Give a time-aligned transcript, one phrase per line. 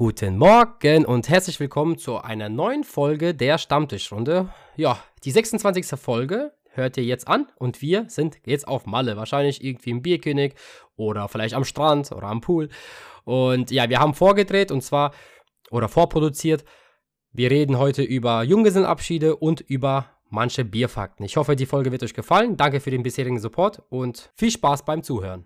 [0.00, 4.48] Guten Morgen und herzlich willkommen zu einer neuen Folge der Stammtischrunde.
[4.74, 5.88] Ja, die 26.
[6.00, 9.18] Folge hört ihr jetzt an und wir sind jetzt auf Malle.
[9.18, 10.54] Wahrscheinlich irgendwie im Bierkönig
[10.96, 12.70] oder vielleicht am Strand oder am Pool.
[13.24, 15.12] Und ja, wir haben vorgedreht und zwar
[15.70, 16.64] oder vorproduziert.
[17.32, 21.26] Wir reden heute über Junggesellenabschiede und über manche Bierfakten.
[21.26, 22.56] Ich hoffe, die Folge wird euch gefallen.
[22.56, 25.44] Danke für den bisherigen Support und viel Spaß beim Zuhören.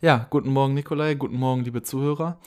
[0.00, 1.16] Ja, guten Morgen, Nikolai.
[1.16, 2.38] Guten Morgen, liebe Zuhörer.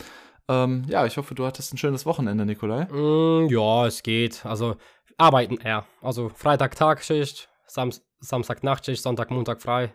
[0.48, 2.86] Ähm, ja, ich hoffe, du hattest ein schönes Wochenende, Nikolai.
[2.86, 4.46] Mm, ja, es geht.
[4.46, 4.78] Also,
[5.18, 5.86] arbeiten eher.
[6.02, 9.94] Also, Freitag Tagschicht, Sam Samstag Nachtschicht, Sonntag, Montag frei.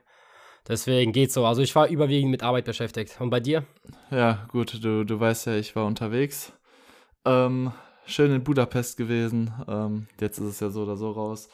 [0.69, 1.47] Deswegen geht's so.
[1.47, 3.19] Also, ich war überwiegend mit Arbeit beschäftigt.
[3.21, 3.65] Und bei dir?
[4.11, 6.53] Ja, gut, du, du weißt ja, ich war unterwegs.
[7.25, 7.73] Ähm,
[8.05, 9.51] schön in Budapest gewesen.
[9.67, 11.49] Ähm, jetzt ist es ja so oder so raus.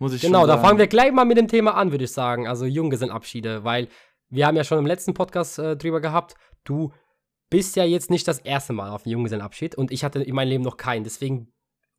[0.00, 2.48] Muss ich genau, da fangen wir gleich mal mit dem Thema an, würde ich sagen.
[2.48, 3.86] Also, Junggesellenabschiede, weil
[4.30, 6.92] wir haben ja schon im letzten Podcast äh, drüber gehabt, du
[7.50, 10.48] bist ja jetzt nicht das erste Mal auf einen Junggesellenabschied und ich hatte in meinem
[10.48, 11.04] Leben noch keinen.
[11.04, 11.52] Deswegen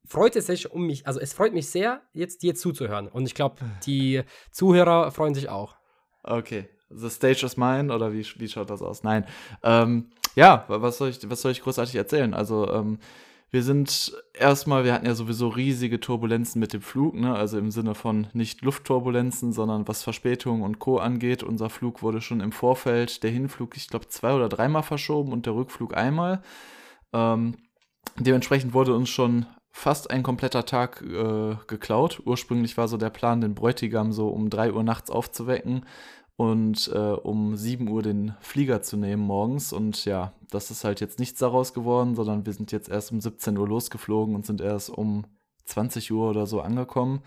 [0.05, 3.07] freut es sich um mich, also es freut mich sehr, jetzt dir zuzuhören.
[3.07, 5.75] Und ich glaube, die Zuhörer freuen sich auch.
[6.23, 6.69] Okay.
[6.89, 9.03] The stage is mine oder wie, wie schaut das aus?
[9.03, 9.25] Nein.
[9.63, 12.33] Ähm, ja, was soll, ich, was soll ich großartig erzählen?
[12.33, 12.99] Also, ähm,
[13.55, 17.33] wir sind erstmal, wir hatten ja sowieso riesige Turbulenzen mit dem Flug, ne?
[17.33, 20.97] also im Sinne von nicht Luftturbulenzen, sondern was Verspätungen und Co.
[20.97, 21.41] angeht.
[21.41, 25.45] Unser Flug wurde schon im Vorfeld, der Hinflug, ich glaube, zwei oder dreimal verschoben und
[25.45, 26.41] der Rückflug einmal.
[27.13, 27.55] Ähm,
[28.19, 32.21] dementsprechend wurde uns schon fast ein kompletter Tag äh, geklaut.
[32.25, 35.85] Ursprünglich war so der Plan, den Bräutigam so um 3 Uhr nachts aufzuwecken
[36.37, 39.73] und äh, um 7 Uhr den Flieger zu nehmen morgens.
[39.73, 43.21] Und ja, das ist halt jetzt nichts daraus geworden, sondern wir sind jetzt erst um
[43.21, 45.25] 17 Uhr losgeflogen und sind erst um
[45.65, 47.21] 20 Uhr oder so angekommen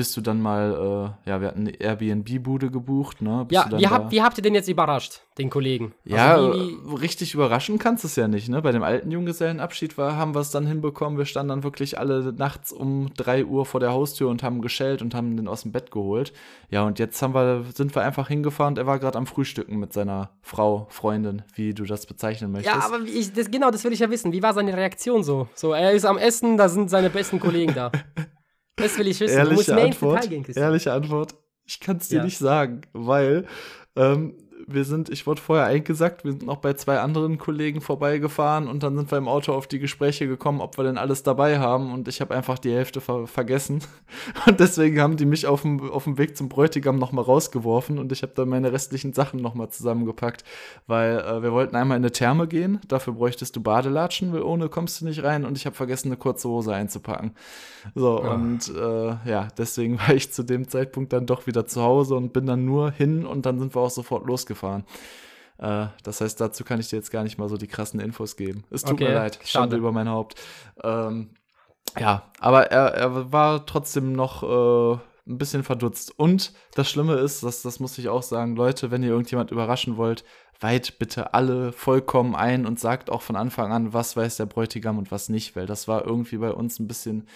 [0.00, 3.44] bist du dann mal, äh, ja, wir hatten eine Airbnb-Bude gebucht, ne?
[3.46, 5.92] Bist ja, wie, hab, wie habt ihr denn jetzt überrascht, den Kollegen?
[6.06, 8.62] Also ja, wie, wie richtig überraschen kannst du es ja nicht, ne?
[8.62, 12.32] Bei dem alten Junggesellenabschied war, haben wir es dann hinbekommen, wir standen dann wirklich alle
[12.32, 15.72] nachts um 3 Uhr vor der Haustür und haben geschellt und haben den aus dem
[15.72, 16.32] Bett geholt.
[16.70, 19.78] Ja, und jetzt haben wir, sind wir einfach hingefahren und er war gerade am Frühstücken
[19.78, 22.74] mit seiner Frau, Freundin, wie du das bezeichnen möchtest.
[22.74, 24.32] Ja, aber ich, das, genau, das will ich ja wissen.
[24.32, 25.48] Wie war seine Reaktion so?
[25.54, 27.92] So, er ist am Essen, da sind seine besten Kollegen da.
[28.80, 29.36] Das will ich wissen.
[29.36, 32.24] Ehrliche du musst mehr Antwort, Ehrliche Antwort, ich kann es dir ja.
[32.24, 33.46] nicht sagen, weil
[33.96, 34.34] ähm,
[34.66, 38.82] wir sind, ich wurde vorher eingesagt, wir sind noch bei zwei anderen Kollegen vorbeigefahren und
[38.82, 41.92] dann sind wir im Auto auf die Gespräche gekommen, ob wir denn alles dabei haben
[41.92, 43.82] und ich habe einfach die Hälfte ver vergessen
[44.46, 48.12] und deswegen haben die mich auf dem, auf dem Weg zum Bräutigam nochmal rausgeworfen und
[48.12, 50.44] ich habe dann meine restlichen Sachen nochmal zusammengepackt,
[50.86, 54.68] weil äh, wir wollten einmal in eine Therme gehen, dafür bräuchtest du Badelatschen, weil ohne
[54.68, 57.32] kommst du nicht rein und ich habe vergessen, eine kurze Hose einzupacken.
[57.94, 58.32] So, ja.
[58.32, 62.32] und äh, ja, deswegen war ich zu dem Zeitpunkt dann doch wieder zu Hause und
[62.32, 64.84] bin dann nur hin und dann sind wir auch sofort losgefahren gefahren.
[65.58, 68.36] Äh, das heißt, dazu kann ich dir jetzt gar nicht mal so die krassen Infos
[68.36, 68.64] geben.
[68.70, 70.40] Es tut okay, mir leid, Schande über mein Haupt.
[70.82, 71.30] Ähm,
[71.98, 76.18] ja, aber er, er war trotzdem noch äh, ein bisschen verdutzt.
[76.18, 79.96] Und das Schlimme ist, das, das muss ich auch sagen, Leute, wenn ihr irgendjemand überraschen
[79.96, 80.24] wollt,
[80.60, 84.98] weit bitte alle vollkommen ein und sagt auch von Anfang an, was weiß der Bräutigam
[84.98, 87.26] und was nicht, weil das war irgendwie bei uns ein bisschen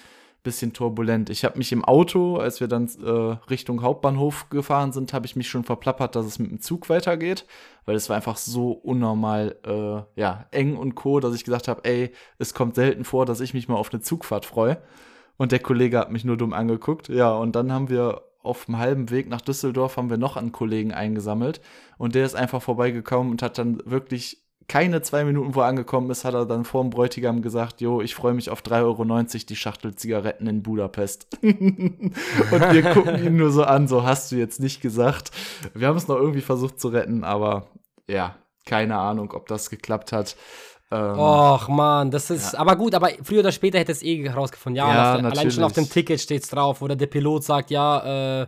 [0.44, 1.30] bisschen turbulent.
[1.30, 3.10] Ich habe mich im Auto, als wir dann äh,
[3.50, 7.46] Richtung Hauptbahnhof gefahren sind, habe ich mich schon verplappert, dass es mit dem Zug weitergeht,
[7.86, 11.84] weil es war einfach so unnormal äh, ja, eng und co, dass ich gesagt habe,
[11.84, 14.78] ey, es kommt selten vor, dass ich mich mal auf eine Zugfahrt freue.
[15.36, 17.08] Und der Kollege hat mich nur dumm angeguckt.
[17.08, 20.52] Ja, und dann haben wir auf dem halben Weg nach Düsseldorf haben wir noch einen
[20.52, 21.62] Kollegen eingesammelt
[21.96, 26.10] und der ist einfach vorbeigekommen und hat dann wirklich keine zwei Minuten, wo er angekommen
[26.10, 29.04] ist, hat er dann vor dem Bräutigam gesagt, jo, ich freue mich auf 3,90 Euro
[29.48, 31.26] die Schachtel Zigaretten in Budapest.
[31.42, 32.12] und
[32.50, 35.30] wir gucken ihn nur so an, so hast du jetzt nicht gesagt.
[35.74, 37.68] Wir haben es noch irgendwie versucht zu retten, aber
[38.08, 38.36] ja,
[38.66, 40.36] keine Ahnung, ob das geklappt hat.
[40.90, 42.58] Ähm, Och man, das ist, ja.
[42.58, 44.76] aber gut, aber früher oder später hätte es eh herausgefunden.
[44.76, 48.42] Ja, ja allein schon auf dem Ticket steht es drauf, oder der Pilot sagt, ja,
[48.42, 48.46] äh,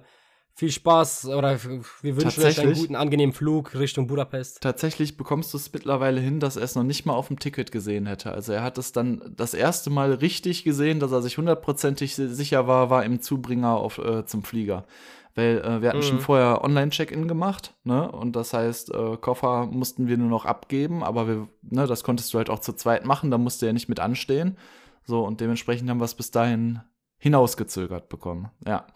[0.57, 4.63] viel Spaß oder wir wünschen euch einen guten, angenehmen Flug Richtung Budapest.
[4.63, 7.71] Tatsächlich bekommst du es mittlerweile hin, dass er es noch nicht mal auf dem Ticket
[7.71, 8.33] gesehen hätte.
[8.33, 12.67] Also er hat es dann das erste Mal richtig gesehen, dass er sich hundertprozentig sicher
[12.67, 14.87] war, war im Zubringer auf, äh, zum Flieger.
[15.35, 16.05] Weil äh, wir hatten mhm.
[16.05, 18.11] schon vorher Online-Check-In gemacht, ne?
[18.11, 22.33] Und das heißt, äh, Koffer mussten wir nur noch abgeben, aber wir, ne, das konntest
[22.33, 24.57] du halt auch zu zweit machen, da musste er nicht mit anstehen.
[25.05, 26.81] So, und dementsprechend haben wir es bis dahin
[27.19, 28.49] hinausgezögert bekommen.
[28.67, 28.87] Ja.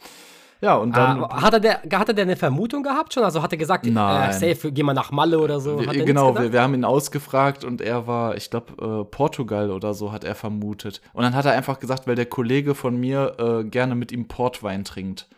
[0.60, 1.24] Ja, und dann.
[1.24, 3.24] Ah, hat, er der, hat er der eine Vermutung gehabt schon?
[3.24, 4.30] Also hat er gesagt, äh, Nein.
[4.30, 5.80] Äh, safe, geh mal nach Malle oder so?
[5.80, 9.94] Wir, genau, wir, wir, haben ihn ausgefragt und er war, ich glaube, äh, Portugal oder
[9.94, 11.00] so hat er vermutet.
[11.14, 14.28] Und dann hat er einfach gesagt, weil der Kollege von mir äh, gerne mit ihm
[14.28, 15.28] Portwein trinkt.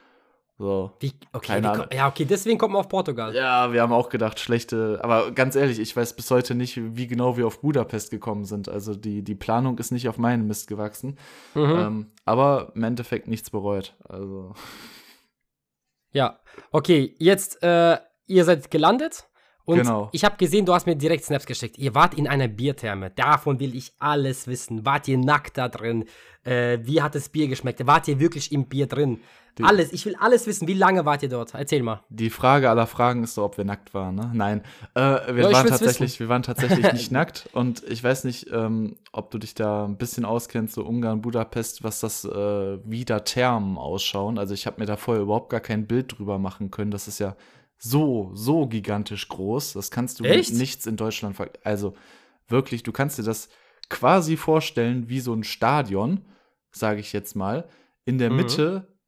[0.59, 0.93] So.
[1.01, 3.35] Wie, okay, wie, ja, okay, deswegen kommt man auf Portugal.
[3.35, 7.07] Ja, wir haben auch gedacht, schlechte, aber ganz ehrlich, ich weiß bis heute nicht, wie
[7.07, 8.69] genau wir auf Budapest gekommen sind.
[8.69, 11.17] Also die, die Planung ist nicht auf meinen Mist gewachsen.
[11.55, 11.63] Mhm.
[11.63, 13.95] Ähm, aber im Endeffekt nichts bereut.
[14.09, 14.55] Also.
[16.13, 19.27] Ja, okay, jetzt, äh, ihr seid gelandet.
[19.65, 20.09] Und genau.
[20.13, 21.79] ich habe gesehen, du hast mir direkt Snaps geschickt.
[21.79, 23.11] Ihr wart in einer Biertherme.
[23.11, 24.85] Davon will ich alles wissen.
[24.85, 26.05] Wart ihr nackt da drin?
[26.43, 27.87] Äh, wie hat das Bier geschmeckt?
[27.87, 29.21] Wart ihr wirklich im Bier drin?
[29.59, 30.67] Die, alles, ich will alles wissen.
[30.67, 31.53] Wie lange wart ihr dort?
[31.55, 32.03] Erzähl mal.
[32.09, 34.31] Die Frage aller Fragen ist so, ob wir nackt waren, ne?
[34.33, 34.63] Nein.
[34.95, 38.97] Äh, wir, ja, waren tatsächlich, wir waren tatsächlich nicht nackt und ich weiß nicht, ähm,
[39.13, 43.21] ob du dich da ein bisschen auskennst, so Ungarn, Budapest, was das äh, wie da
[43.21, 44.39] Thermen ausschauen.
[44.39, 46.91] Also ich habe mir da vorher überhaupt gar kein Bild drüber machen können.
[46.91, 47.37] Das ist ja
[47.77, 49.75] so, so gigantisch groß.
[49.75, 50.51] Das kannst du Echt?
[50.51, 51.95] mit nichts in Deutschland ver Also
[52.49, 53.51] wirklich, du kannst dir das
[53.91, 56.25] quasi vorstellen wie so ein Stadion,
[56.71, 57.69] sage ich jetzt mal.
[58.05, 58.37] In der mhm.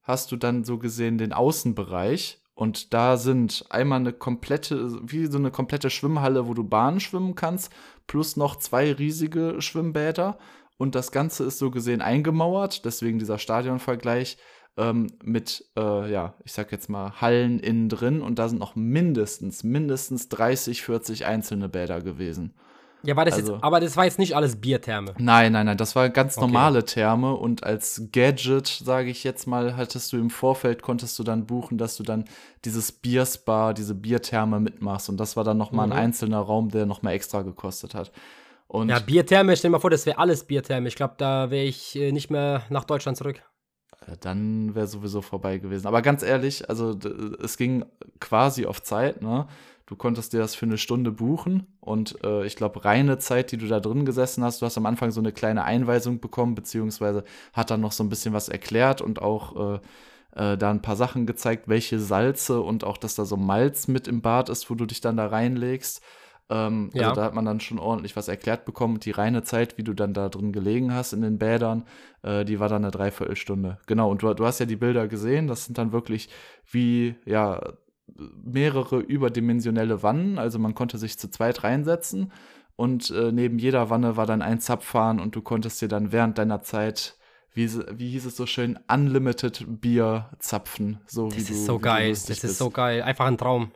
[0.05, 5.39] Hast du dann so gesehen den Außenbereich und da sind einmal eine komplette, wie so
[5.39, 7.73] eine komplette Schwimmhalle, wo du Bahnen schwimmen kannst,
[8.07, 10.39] plus noch zwei riesige Schwimmbäder.
[10.77, 14.39] Und das Ganze ist so gesehen eingemauert, deswegen dieser Stadionvergleich
[14.77, 18.23] ähm, mit, äh, ja, ich sag jetzt mal, Hallen innen drin.
[18.23, 22.55] Und da sind noch mindestens, mindestens 30, 40 einzelne Bäder gewesen.
[23.05, 25.15] Ja, war das also, jetzt, aber das war jetzt nicht alles Biertherme.
[25.19, 26.47] Nein, nein, nein, das war ganz okay.
[26.47, 31.23] normale Therme und als Gadget, sage ich jetzt mal, hattest du im Vorfeld, konntest du
[31.23, 32.25] dann buchen, dass du dann
[32.65, 35.93] dieses Bierspa, diese Biertherme mitmachst und das war dann nochmal mhm.
[35.93, 38.11] ein einzelner Raum, der nochmal extra gekostet hat.
[38.67, 40.89] Und ja, Biertherme, stell dir mal vor, das wäre alles Biertherme.
[40.89, 43.43] Ich glaube, da wäre ich äh, nicht mehr nach Deutschland zurück.
[44.07, 45.87] Äh, dann wäre sowieso vorbei gewesen.
[45.87, 46.97] Aber ganz ehrlich, also
[47.43, 47.85] es ging
[48.21, 49.47] quasi auf Zeit, ne?
[49.87, 53.59] Du konntest dir das für eine Stunde buchen und äh, ich glaube, reine Zeit, die
[53.59, 57.23] du da drin gesessen hast, du hast am Anfang so eine kleine Einweisung bekommen, beziehungsweise
[57.53, 59.81] hat dann noch so ein bisschen was erklärt und auch äh,
[60.37, 64.09] äh, da ein paar Sachen gezeigt, welche Salze und auch, dass da so Malz mit
[64.09, 66.01] im Bad ist, wo du dich dann da reinlegst.
[66.51, 67.09] Ähm, also ja.
[67.09, 68.95] Also da hat man dann schon ordentlich was erklärt bekommen.
[68.95, 71.85] Und die reine Zeit, wie du dann da drin gelegen hast in den Bädern,
[72.23, 73.79] äh, die war dann eine Dreiviertelstunde.
[73.87, 76.29] Genau, und du, du hast ja die Bilder gesehen, das sind dann wirklich
[76.71, 77.75] wie, ja,
[78.45, 82.33] mehrere überdimensionelle Wannen, also man konnte sich zu zweit reinsetzen
[82.77, 86.39] und äh, neben jeder Wanne war dann ein Zapfhahn und du konntest dir dann während
[86.39, 87.17] deiner Zeit,
[87.53, 91.01] wie, wie hieß es so schön, Unlimited Bier zapfen.
[91.07, 92.59] So das wie ist du, so geil, das ist bist.
[92.59, 93.71] so geil, einfach ein Traum.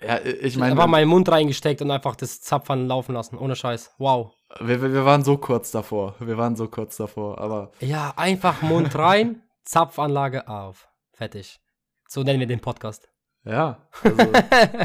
[0.00, 0.72] Ja, ich meine.
[0.72, 3.94] Einfach mal in den Mund reingesteckt und einfach das Zapfhahn laufen lassen, ohne Scheiß.
[3.98, 4.32] Wow.
[4.60, 7.72] Wir, wir, wir waren so kurz davor, wir waren so kurz davor, aber.
[7.80, 10.88] Ja, einfach Mund rein, Zapfanlage auf.
[11.12, 11.60] Fertig.
[12.08, 13.08] So nennen wir den Podcast.
[13.44, 14.16] Ja, also,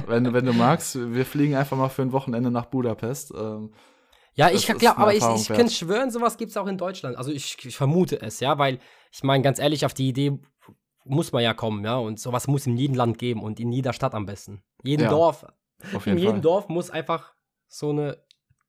[0.08, 3.34] wenn, wenn du magst, wir fliegen einfach mal für ein Wochenende nach Budapest.
[3.36, 3.74] Ähm,
[4.34, 7.18] ja, ich glaube, aber ich, ich kann schwören, sowas gibt es auch in Deutschland.
[7.18, 8.80] Also ich, ich, vermute es, ja, weil
[9.12, 10.40] ich meine, ganz ehrlich, auf die Idee
[11.06, 13.94] muss man ja kommen, ja, und sowas muss in jedem Land geben und in jeder
[13.94, 14.62] Stadt am besten.
[14.84, 15.46] Jeden ja, Dorf.
[16.06, 16.42] in jedem Fall.
[16.42, 17.34] Dorf muss einfach
[17.68, 18.18] so eine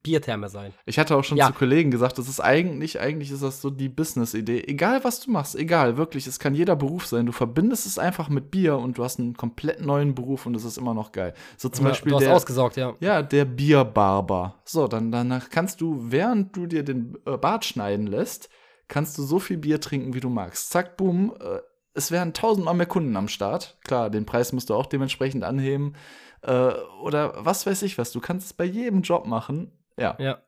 [0.02, 0.72] Biertherme sein.
[0.84, 1.46] Ich hatte auch schon ja.
[1.46, 4.64] zu Kollegen gesagt, das ist eigentlich, eigentlich ist das so die Business-Idee.
[4.66, 7.26] Egal, was du machst, egal, wirklich, es kann jeder Beruf sein.
[7.26, 10.64] Du verbindest es einfach mit Bier und du hast einen komplett neuen Beruf und es
[10.64, 11.34] ist immer noch geil.
[11.56, 12.10] So zum ja, Beispiel.
[12.10, 12.94] Du hast der, ausgesaugt, ja.
[13.00, 14.60] Ja, der Bierbarber.
[14.64, 18.48] So, dann danach kannst du, während du dir den äh, Bart schneiden lässt,
[18.88, 20.70] kannst du so viel Bier trinken, wie du magst.
[20.70, 21.58] Zack, boom, äh,
[21.94, 23.78] es wären tausendmal mehr Kunden am Start.
[23.84, 25.94] Klar, den Preis musst du auch dementsprechend anheben.
[26.42, 28.12] Äh, oder was weiß ich was.
[28.12, 30.16] Du kannst es bei jedem Job machen ja.
[30.18, 30.42] Ja.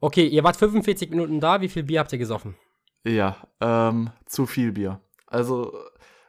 [0.00, 1.60] Okay, ihr wart 45 Minuten da.
[1.60, 2.56] Wie viel Bier habt ihr gesoffen?
[3.04, 5.00] Ja, ähm, zu viel Bier.
[5.26, 5.76] Also,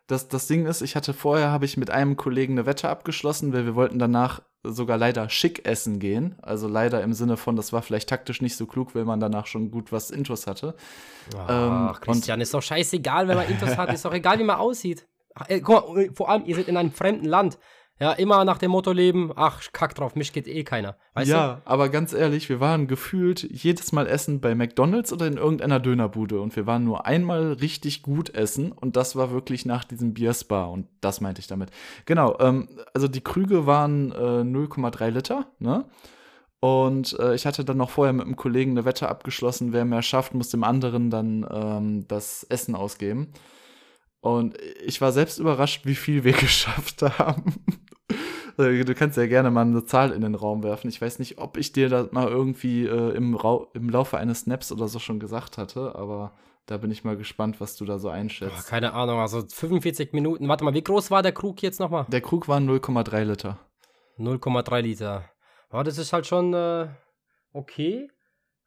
[0.07, 3.53] das, das Ding ist, ich hatte vorher, habe ich mit einem Kollegen eine Wette abgeschlossen,
[3.53, 6.35] weil wir wollten danach sogar leider schick essen gehen.
[6.41, 9.47] Also leider im Sinne von, das war vielleicht taktisch nicht so klug, weil man danach
[9.47, 10.75] schon gut was Intos hatte.
[11.37, 14.57] Ach, ähm, Christian, ist doch scheißegal, wenn man Intos hat, ist doch egal, wie man
[14.57, 15.07] aussieht.
[15.33, 17.57] Ach, äh, guck mal, vor allem, ihr seid in einem fremden Land.
[17.97, 20.97] Ja, immer nach dem Motto leben, ach, kack drauf, mich geht eh keiner.
[21.13, 21.61] Weißt ja, du?
[21.63, 26.41] aber ganz ehrlich, wir waren gefühlt jedes Mal essen bei McDonalds oder in irgendeiner Dönerbude
[26.41, 30.65] und wir waren nur einmal richtig gut essen und das war wirklich nach diesem Bierspa
[30.65, 31.69] und das meinte ich damit.
[32.05, 35.85] Genau, ähm, also die Krüge waren äh, 0,3 Liter, ne?
[36.59, 40.01] Und äh, ich hatte dann noch vorher mit einem Kollegen eine Wette abgeschlossen, wer mehr
[40.01, 43.33] schafft, muss dem anderen dann ähm, das Essen ausgeben.
[44.19, 47.63] Und ich war selbst überrascht, wie viel wir geschafft haben.
[48.57, 50.87] Du kannst ja gerne mal eine Zahl in den Raum werfen.
[50.89, 53.37] Ich weiß nicht, ob ich dir das mal irgendwie äh, im,
[53.73, 56.31] im Laufe eines Snaps oder so schon gesagt hatte, aber
[56.67, 58.55] Da bin ich mal gespannt, was du da so einschätzt.
[58.57, 60.47] Oh, keine Ahnung, also 45 Minuten.
[60.47, 62.05] Warte mal, wie groß war der Krug jetzt nochmal?
[62.09, 63.59] Der Krug war 0,3 Liter.
[64.17, 65.29] 0,3 Liter.
[65.71, 66.87] Ja, das ist halt schon äh,
[67.53, 68.09] okay.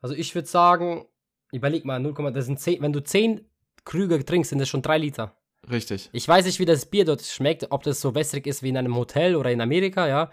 [0.01, 1.07] Also ich würde sagen,
[1.51, 3.41] überleg mal, 0, das sind 10, wenn du 10
[3.85, 5.37] Krüge trinkst, sind das schon 3 Liter.
[5.71, 6.09] Richtig.
[6.13, 8.77] Ich weiß nicht, wie das Bier dort schmeckt, ob das so wässrig ist wie in
[8.77, 10.31] einem Hotel oder in Amerika, ja.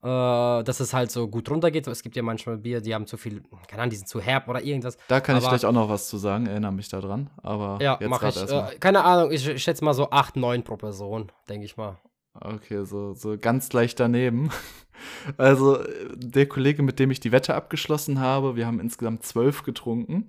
[0.00, 1.88] Äh, dass es halt so gut runtergeht.
[1.88, 4.46] Es gibt ja manchmal Bier, die haben zu viel, keine Ahnung, die sind zu herb
[4.46, 4.96] oder irgendwas.
[5.08, 7.30] Da kann aber, ich gleich auch noch was zu sagen, erinnere mich daran.
[7.42, 8.36] Aber ja, jetzt mach ich.
[8.36, 11.98] Äh, keine Ahnung, ich, ich schätze mal so 8, 9 pro Person, denke ich mal.
[12.34, 14.50] Okay, so, so ganz leicht daneben.
[15.36, 15.78] Also,
[16.16, 20.26] der Kollege, mit dem ich die Wette abgeschlossen habe, wir haben insgesamt zwölf getrunken.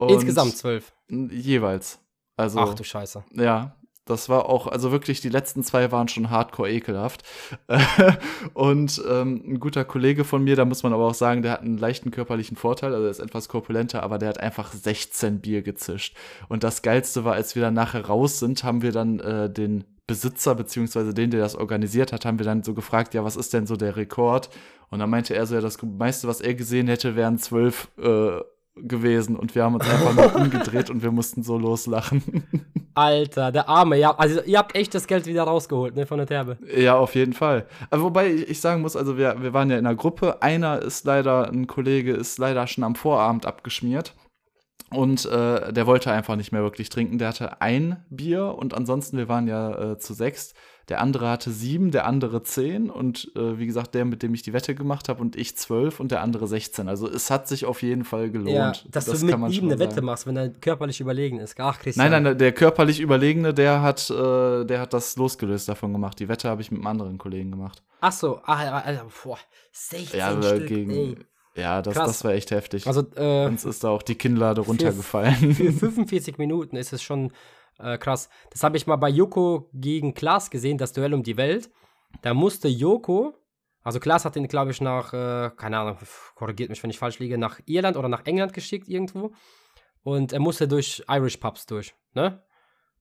[0.00, 0.94] insgesamt zwölf?
[1.10, 2.00] Jeweils.
[2.40, 3.24] Also, Ach du Scheiße.
[3.34, 3.76] Ja,
[4.10, 7.22] das war auch, also wirklich, die letzten zwei waren schon hardcore ekelhaft.
[8.54, 11.60] und ähm, ein guter Kollege von mir, da muss man aber auch sagen, der hat
[11.60, 15.62] einen leichten körperlichen Vorteil, also er ist etwas korpulenter, aber der hat einfach 16 Bier
[15.62, 16.16] gezischt.
[16.48, 19.84] Und das Geilste war, als wir dann nachher raus sind, haben wir dann äh, den
[20.08, 23.52] Besitzer, beziehungsweise den, der das organisiert hat, haben wir dann so gefragt, ja, was ist
[23.52, 24.50] denn so der Rekord?
[24.90, 28.40] Und dann meinte er so, ja, das meiste, was er gesehen hätte, wären zwölf äh,
[28.82, 32.44] gewesen und wir haben uns einfach nur umgedreht und wir mussten so loslachen.
[32.94, 36.26] Alter, der Arme, ja, also ihr habt echt das Geld wieder rausgeholt, ne, von der
[36.26, 36.58] Terbe.
[36.76, 37.66] Ja, auf jeden Fall.
[37.90, 41.04] Aber wobei ich sagen muss, also wir, wir waren ja in einer Gruppe, einer ist
[41.04, 44.14] leider, ein Kollege ist leider schon am Vorabend abgeschmiert.
[44.92, 47.18] Und äh, der wollte einfach nicht mehr wirklich trinken.
[47.18, 50.52] Der hatte ein Bier und ansonsten, wir waren ja äh, zu sechs.
[50.90, 54.42] Der andere hatte sieben, der andere zehn und äh, wie gesagt, der, mit dem ich
[54.42, 56.88] die Wette gemacht habe und ich zwölf und der andere 16.
[56.88, 58.48] Also es hat sich auf jeden Fall gelohnt.
[58.48, 59.78] Ja, dass das du mit ihm eine.
[59.78, 61.54] Wette machst, wenn er körperlich überlegen ist.
[61.60, 62.10] Ach, Christian.
[62.10, 66.18] Nein, nein, der körperlich Überlegene, der hat, äh, der hat das losgelöst davon gemacht.
[66.18, 67.84] Die Wette habe ich mit einem anderen Kollegen gemacht.
[68.00, 69.38] Ach so, ach, also, boah,
[69.70, 71.16] 16 ja, Stück, gegen, ey.
[71.54, 72.88] Ja, das, das war echt heftig.
[72.88, 75.54] Also, äh, Uns ist da auch die Kinnlade runtergefallen.
[75.54, 77.32] Für, für 45 Minuten ist es schon
[77.82, 78.28] äh, krass.
[78.50, 81.70] Das habe ich mal bei Joko gegen Klaas gesehen, das Duell um die Welt.
[82.22, 83.34] Da musste Joko,
[83.82, 85.98] also Klaas hat ihn, glaube ich, nach, äh, keine Ahnung,
[86.34, 89.32] korrigiert mich, wenn ich falsch liege, nach Irland oder nach England geschickt irgendwo.
[90.02, 92.42] Und er musste durch Irish Pubs durch, ne?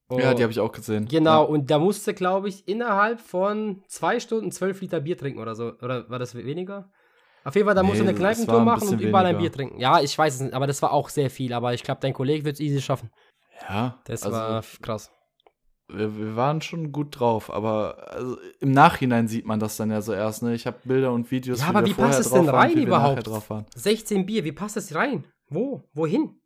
[0.08, 1.08] Und ja, die habe ich auch gesehen.
[1.08, 1.50] Genau, ja.
[1.50, 5.74] und da musste, glaube ich, innerhalb von zwei Stunden zwölf Liter Bier trinken oder so.
[5.82, 6.90] Oder war das weniger?
[7.44, 9.38] Auf jeden Fall, da nee, musst du eine Kneipentour machen und überall weniger.
[9.38, 9.80] ein Bier trinken.
[9.80, 11.54] Ja, ich weiß es nicht, aber das war auch sehr viel.
[11.54, 13.12] Aber ich glaube, dein Kollege wird es easy schaffen.
[13.68, 14.00] Ja.
[14.06, 15.12] Das also, war krass.
[15.92, 20.02] Wir, wir, waren schon gut drauf, aber also, im Nachhinein sieht man das dann ja
[20.02, 20.44] so erst.
[20.44, 20.54] Ne?
[20.54, 21.62] Ich habe Bilder und Videos.
[21.62, 23.76] Ja, aber wie passt es denn rein waren, überhaupt?
[23.76, 25.26] 16 Bier, wie passt das rein?
[25.50, 25.84] Wo?
[25.94, 26.40] Wohin?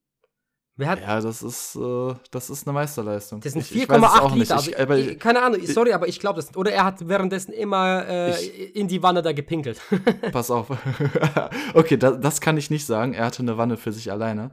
[0.77, 3.41] ja, das ist, äh, das ist eine Meisterleistung.
[3.41, 4.55] Das sind 4,8 Liter.
[4.55, 6.55] Also, ich, aber, ich, keine Ahnung, sorry, aber ich glaube das.
[6.55, 9.79] Oder er hat währenddessen immer äh, in die Wanne da gepinkelt.
[10.32, 10.67] pass auf.
[11.74, 13.13] okay, das, das kann ich nicht sagen.
[13.13, 14.51] Er hatte eine Wanne für sich alleine.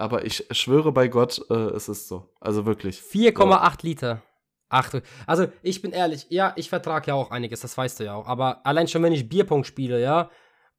[0.00, 2.28] Aber ich schwöre bei Gott, äh, es ist so.
[2.40, 2.98] Also wirklich.
[3.00, 4.22] 4,8 Liter.
[4.68, 4.92] Ach,
[5.26, 8.28] also ich bin ehrlich, ja, ich vertrage ja auch einiges, das weißt du ja auch.
[8.28, 10.30] Aber allein schon, wenn ich Bierpunkt spiele, ja,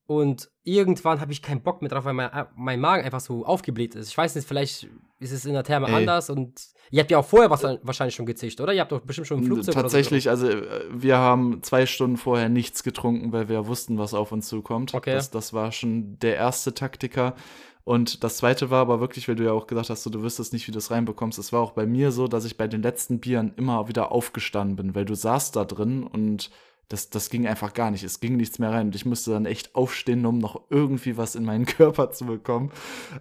[0.07, 3.45] und irgendwann habe ich keinen Bock mehr drauf, weil mein, äh, mein Magen einfach so
[3.45, 4.09] aufgebläht ist.
[4.09, 4.87] Ich weiß nicht, vielleicht
[5.19, 5.93] ist es in der Therme Ey.
[5.93, 6.59] anders und
[6.89, 8.73] ihr habt ja auch vorher was wahrscheinlich schon gezischt, oder?
[8.73, 12.17] Ihr habt doch bestimmt schon im Flugzeug Tatsächlich, so also äh, wir haben zwei Stunden
[12.17, 14.93] vorher nichts getrunken, weil wir wussten, was auf uns zukommt.
[14.93, 15.13] Okay.
[15.13, 17.35] Das, das war schon der erste Taktiker.
[17.83, 20.53] Und das zweite war aber wirklich, weil du ja auch gesagt hast, so, du wüsstest
[20.53, 21.39] nicht, wie du es reinbekommst.
[21.39, 24.75] Es war auch bei mir so, dass ich bei den letzten Bieren immer wieder aufgestanden
[24.75, 26.51] bin, weil du saßt da drin und
[26.91, 28.03] das, das ging einfach gar nicht.
[28.03, 31.35] Es ging nichts mehr rein und ich musste dann echt aufstehen, um noch irgendwie was
[31.35, 32.71] in meinen Körper zu bekommen.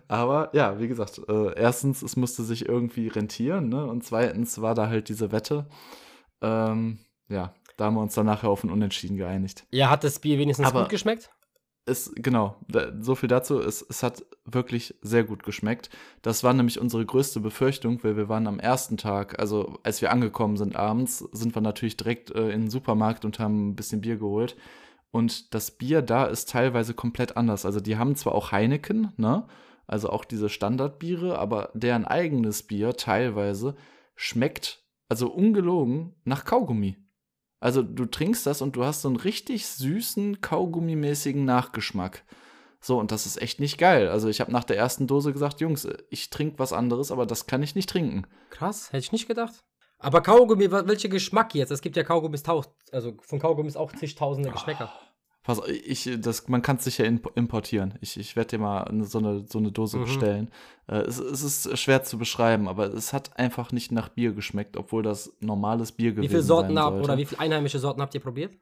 [0.08, 3.86] Aber ja, wie gesagt, äh, erstens, es musste sich irgendwie rentieren, ne?
[3.86, 5.66] Und zweitens war da halt diese Wette.
[6.42, 6.98] Ähm,
[7.28, 9.66] ja, da haben wir uns dann nachher auf ein Unentschieden geeinigt.
[9.70, 11.30] Ja, hat das Bier wenigstens Aber, gut geschmeckt?
[11.90, 12.56] Es, genau,
[13.00, 13.60] so viel dazu.
[13.60, 15.90] Es, es hat wirklich sehr gut geschmeckt.
[16.22, 20.10] Das war nämlich unsere größte Befürchtung, weil wir waren am ersten Tag, also als wir
[20.10, 24.00] angekommen sind abends, sind wir natürlich direkt äh, in den Supermarkt und haben ein bisschen
[24.00, 24.56] Bier geholt.
[25.10, 27.66] Und das Bier da ist teilweise komplett anders.
[27.66, 29.46] Also die haben zwar auch Heineken, ne?
[29.86, 33.74] Also auch diese Standardbiere, aber deren eigenes Bier teilweise
[34.14, 36.96] schmeckt, also ungelogen, nach Kaugummi.
[37.60, 42.24] Also du trinkst das und du hast so einen richtig süßen, kaugummimäßigen Nachgeschmack.
[42.80, 44.08] So, und das ist echt nicht geil.
[44.08, 47.46] Also ich habe nach der ersten Dose gesagt, Jungs, ich trinke was anderes, aber das
[47.46, 48.26] kann ich nicht trinken.
[48.48, 49.62] Krass, hätte ich nicht gedacht.
[49.98, 51.70] Aber Kaugummi, welcher Geschmack jetzt?
[51.70, 52.42] Es gibt ja Kaugummis,
[52.90, 54.90] also von Kaugummis auch zigtausende Geschmäcker.
[54.90, 55.09] Oh.
[55.42, 57.94] Pass, ich, das, man kann es sicher importieren.
[58.02, 60.04] Ich, ich werde dir mal so eine, so eine Dose mhm.
[60.04, 60.50] bestellen.
[60.86, 64.76] Äh, es, es, ist schwer zu beschreiben, aber es hat einfach nicht nach Bier geschmeckt,
[64.76, 66.30] obwohl das normales Bier gewesen ist.
[66.30, 68.52] Wie viele Sorten habt oder wie viele einheimische Sorten habt ihr probiert?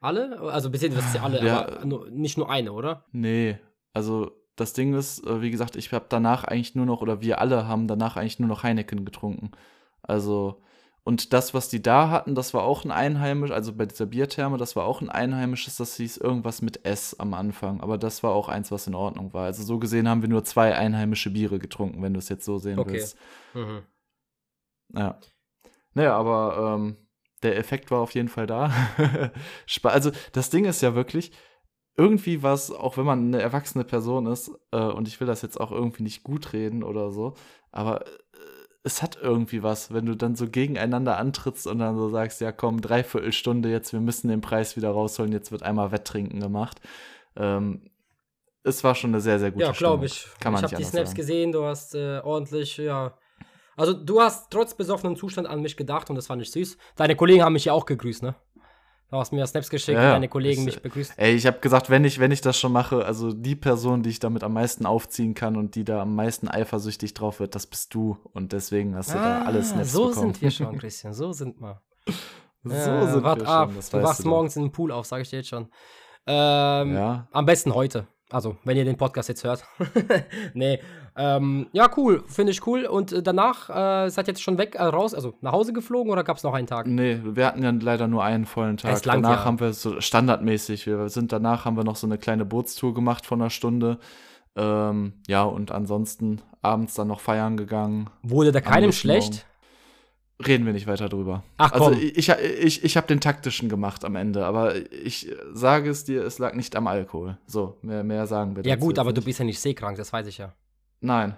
[0.00, 0.40] Alle?
[0.40, 3.04] Also bis jetzt ja alle, ja, aber nur, nicht nur eine, oder?
[3.12, 3.58] Nee,
[3.92, 7.40] also das Ding ist, äh, wie gesagt, ich habe danach eigentlich nur noch, oder wir
[7.40, 9.52] alle haben danach eigentlich nur noch Heineken getrunken.
[10.02, 10.62] Also,
[11.06, 14.56] und das, was die da hatten, das war auch ein einheimisch, also bei dieser Biertherme,
[14.56, 17.80] das war auch ein einheimisches, das hieß irgendwas mit S am Anfang.
[17.80, 19.44] Aber das war auch eins, was in Ordnung war.
[19.44, 22.58] Also so gesehen haben wir nur zwei einheimische Biere getrunken, wenn du es jetzt so
[22.58, 22.94] sehen okay.
[22.94, 23.16] willst.
[23.54, 23.82] Mhm.
[24.94, 25.20] Ja.
[25.94, 26.96] Naja, aber ähm,
[27.44, 28.72] der Effekt war auf jeden Fall da.
[29.84, 31.30] also das Ding ist ja wirklich,
[31.96, 35.60] irgendwie was, auch wenn man eine erwachsene Person ist, äh, und ich will das jetzt
[35.60, 37.34] auch irgendwie nicht gut reden oder so,
[37.70, 38.04] aber
[38.86, 42.52] es hat irgendwie was, wenn du dann so gegeneinander antrittst und dann so sagst, ja
[42.52, 46.80] komm, dreiviertel Stunde jetzt, wir müssen den Preis wieder rausholen, jetzt wird einmal Wetttrinken gemacht.
[47.34, 47.90] Ähm,
[48.62, 50.28] es war schon eine sehr, sehr gute Ja, glaube ich.
[50.38, 51.16] Kann man ich habe die Snaps sagen.
[51.16, 53.18] gesehen, du hast äh, ordentlich, ja.
[53.76, 56.78] Also du hast trotz besoffenem Zustand an mich gedacht und das fand ich süß.
[56.94, 58.36] Deine Kollegen haben mich ja auch gegrüßt, ne?
[59.08, 61.14] Du hast mir Snaps geschickt, ja, deine Kollegen ich, mich begrüßt.
[61.16, 64.10] Ey, ich habe gesagt, wenn ich, wenn ich das schon mache, also die Person, die
[64.10, 67.68] ich damit am meisten aufziehen kann und die da am meisten eifersüchtig drauf wird, das
[67.68, 68.18] bist du.
[68.32, 70.14] Und deswegen hast du ah, da alles Snaps so bekommen.
[70.14, 71.82] So sind wir schon, Christian, so sind wir.
[72.64, 75.06] so äh, sind wart wir ab, schon, du wachst du morgens in den Pool auf,
[75.06, 75.68] sage ich dir jetzt schon.
[76.26, 77.28] Ähm, ja.
[77.30, 78.08] Am besten heute.
[78.30, 79.64] Also, wenn ihr den Podcast jetzt hört.
[80.54, 80.80] nee.
[81.16, 82.24] Ähm, ja, cool.
[82.26, 82.84] Finde ich cool.
[82.84, 86.10] Und äh, danach äh, seid ihr jetzt schon weg, äh, raus, also nach Hause geflogen
[86.10, 86.86] oder gab es noch einen Tag?
[86.86, 89.04] Nee, wir hatten ja leider nur einen vollen Tag.
[89.04, 89.44] Lang, danach ja.
[89.44, 93.24] haben wir so standardmäßig, wir sind danach haben wir noch so eine kleine Bootstour gemacht
[93.24, 93.98] von einer Stunde.
[94.56, 98.10] Ähm, ja, und ansonsten abends dann noch feiern gegangen.
[98.22, 99.46] Wurde da keinem schlecht?
[100.44, 101.42] Reden wir nicht weiter drüber.
[101.56, 101.94] Ach also komm.
[101.94, 106.24] Also ich, ich, ich habe den taktischen gemacht am Ende, aber ich sage es dir,
[106.24, 107.38] es lag nicht am Alkohol.
[107.46, 109.18] So, mehr, mehr sagen wir Ja gut, aber nicht.
[109.18, 110.52] du bist ja nicht seekrank, das weiß ich ja.
[111.00, 111.36] Nein,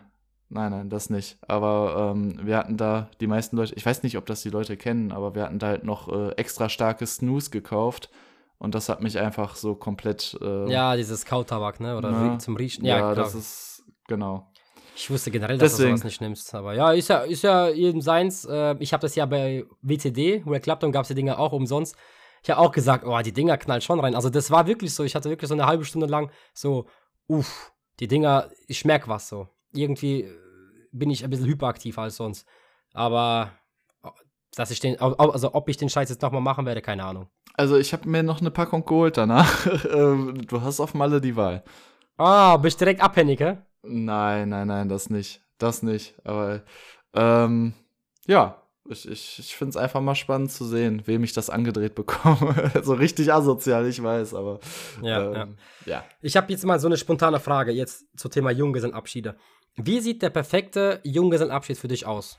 [0.48, 1.38] nein, nein, das nicht.
[1.46, 4.76] Aber ähm, wir hatten da die meisten Leute, ich weiß nicht, ob das die Leute
[4.76, 8.10] kennen, aber wir hatten da halt noch äh, extra starkes Snooze gekauft.
[8.58, 10.36] Und das hat mich einfach so komplett.
[10.40, 11.96] Äh, ja, dieses Kautabak, ne?
[11.96, 12.38] Oder ne?
[12.38, 12.84] zum Riechen.
[12.84, 14.47] Ja, ja das ist, genau.
[15.00, 15.92] Ich wusste generell, dass Deswegen.
[15.92, 16.52] du sowas nicht nimmst.
[16.56, 18.44] Aber ja, ist ja, ist ja jedem seins.
[18.44, 21.94] Äh, ich habe das ja bei WCD, Red Clapton, gab es die Dinger auch umsonst.
[22.42, 24.16] Ich habe auch gesagt, oh, die Dinger knallen schon rein.
[24.16, 25.04] Also das war wirklich so.
[25.04, 26.86] Ich hatte wirklich so eine halbe Stunde lang so,
[27.28, 29.48] uff, die Dinger, ich merke was so.
[29.72, 30.36] Irgendwie äh,
[30.90, 32.44] bin ich ein bisschen hyperaktiver als sonst.
[32.92, 33.52] Aber
[34.56, 37.28] dass ich den, also ob ich den Scheiß jetzt nochmal machen werde, keine Ahnung.
[37.54, 39.66] Also ich habe mir noch eine Packung geholt danach.
[39.92, 41.62] Ähm, du hast auf Malle die Wahl.
[42.16, 43.58] Ah, bist direkt abhängig, hä?
[43.82, 45.42] Nein, nein, nein, das nicht.
[45.58, 46.14] Das nicht.
[46.24, 46.62] Aber
[47.14, 47.74] ähm,
[48.26, 51.94] ja, ich, ich, ich finde es einfach mal spannend zu sehen, wem ich das angedreht
[51.94, 52.70] bekomme.
[52.82, 54.60] so richtig asozial, ich weiß, aber.
[55.02, 55.92] Ja, ähm, ja.
[55.92, 56.04] ja.
[56.22, 59.36] Ich habe jetzt mal so eine spontane Frage jetzt zum Thema Junggesellenabschiede.
[59.76, 62.38] Wie sieht der perfekte Junggesellenabschied für dich aus?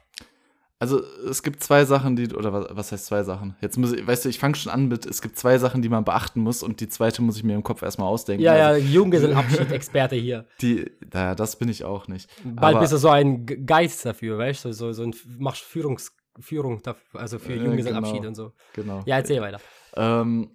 [0.81, 3.53] Also es gibt zwei Sachen, die, oder was, was heißt zwei Sachen?
[3.59, 5.89] Jetzt muss ich, weißt du, ich fange schon an mit, es gibt zwei Sachen, die
[5.89, 8.43] man beachten muss und die zweite muss ich mir im Kopf erstmal ausdenken.
[8.43, 10.45] Ja, also, ja, Junggesellenabschied-Experte hier.
[10.61, 12.29] Die, naja, das bin ich auch nicht.
[12.45, 16.15] Bald Aber, bist du so ein Geist dafür, weißt du, so, so ein, machst Führungs,
[16.39, 18.53] Führung, dafür, also für Junggesellenabschied genau, und so.
[18.73, 19.03] Genau.
[19.05, 19.59] Ja, erzähl weiter.
[19.97, 20.49] Ähm,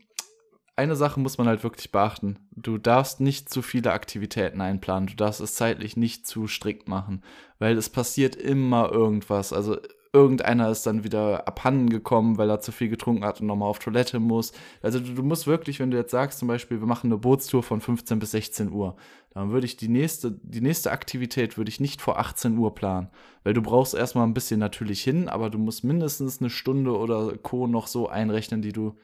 [0.77, 2.39] eine Sache muss man halt wirklich beachten.
[2.51, 5.07] Du darfst nicht zu viele Aktivitäten einplanen.
[5.07, 7.23] Du darfst es zeitlich nicht zu strikt machen,
[7.59, 9.53] weil es passiert immer irgendwas.
[9.53, 9.77] Also
[10.15, 13.81] irgendeiner ist dann wieder abhanden gekommen, weil er zu viel getrunken hat und nochmal auf
[13.81, 14.53] Toilette muss.
[14.81, 17.63] Also du, du, musst wirklich, wenn du jetzt sagst, zum Beispiel, wir machen eine Bootstour
[17.63, 18.97] von 15 bis 16 Uhr,
[19.31, 23.11] dann würde ich die nächste, die nächste Aktivität würde ich nicht vor 18 Uhr planen.
[23.43, 27.37] Weil du brauchst erstmal ein bisschen natürlich hin, aber du musst mindestens eine Stunde oder
[27.39, 27.67] Co.
[27.67, 28.97] noch so einrechnen, die du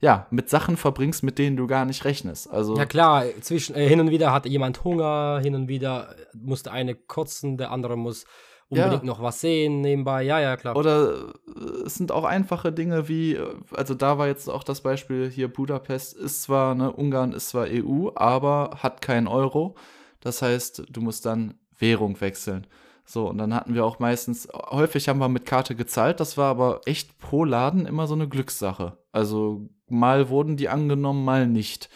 [0.00, 2.50] ja, mit Sachen verbringst, mit denen du gar nicht rechnest.
[2.50, 6.70] Also ja klar, zwischen äh, hin und wieder hat jemand Hunger, hin und wieder musste
[6.70, 8.26] eine kotzen, der andere muss
[8.68, 9.06] unbedingt ja.
[9.06, 10.22] noch was sehen nebenbei.
[10.22, 10.76] Ja, ja, klar.
[10.76, 14.80] Oder äh, es sind auch einfache Dinge wie, äh, also da war jetzt auch das
[14.80, 19.76] Beispiel hier Budapest ist zwar, ne, Ungarn ist zwar EU, aber hat keinen Euro.
[20.20, 22.66] Das heißt, du musst dann Währung wechseln.
[23.04, 26.50] So, und dann hatten wir auch meistens, häufig haben wir mit Karte gezahlt, das war
[26.50, 28.98] aber echt pro Laden immer so eine Glückssache.
[29.12, 31.88] Also mal wurden die angenommen, mal nicht.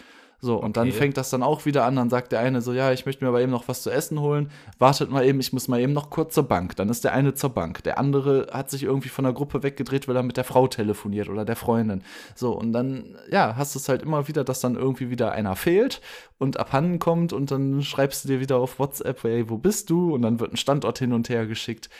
[0.42, 0.88] So, und okay.
[0.88, 1.96] dann fängt das dann auch wieder an.
[1.96, 4.20] Dann sagt der eine so, ja, ich möchte mir aber eben noch was zu essen
[4.20, 4.50] holen.
[4.78, 6.76] Wartet mal eben, ich muss mal eben noch kurz zur Bank.
[6.76, 7.82] Dann ist der eine zur Bank.
[7.82, 11.28] Der andere hat sich irgendwie von der Gruppe weggedreht, weil er mit der Frau telefoniert
[11.28, 12.02] oder der Freundin.
[12.34, 15.56] So, und dann, ja, hast du es halt immer wieder, dass dann irgendwie wieder einer
[15.56, 16.00] fehlt
[16.38, 20.14] und abhanden kommt und dann schreibst du dir wieder auf WhatsApp, hey, wo bist du?
[20.14, 21.90] Und dann wird ein Standort hin und her geschickt.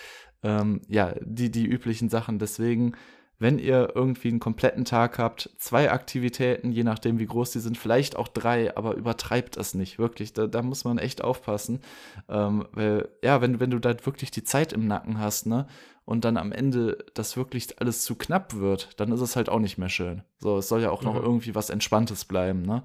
[0.43, 2.39] Ähm, ja, die, die üblichen Sachen.
[2.39, 2.95] Deswegen,
[3.41, 7.79] wenn ihr irgendwie einen kompletten Tag habt, zwei Aktivitäten, je nachdem wie groß die sind,
[7.79, 10.35] vielleicht auch drei, aber übertreibt das nicht, wirklich.
[10.35, 11.81] Da, da muss man echt aufpassen.
[12.29, 15.67] Ähm, weil, ja, wenn, wenn du da wirklich die Zeit im Nacken hast, ne,
[16.05, 19.59] und dann am Ende das wirklich alles zu knapp wird, dann ist es halt auch
[19.59, 20.23] nicht mehr schön.
[20.39, 21.25] So, es soll ja auch noch mhm.
[21.25, 22.85] irgendwie was Entspanntes bleiben, ne?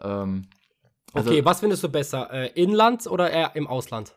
[0.00, 0.48] Ähm,
[1.12, 2.32] Also, okay, was findest du besser?
[2.32, 4.16] Äh, Inland oder eher im Ausland?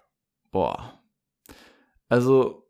[0.50, 1.00] Boah.
[2.10, 2.68] Also,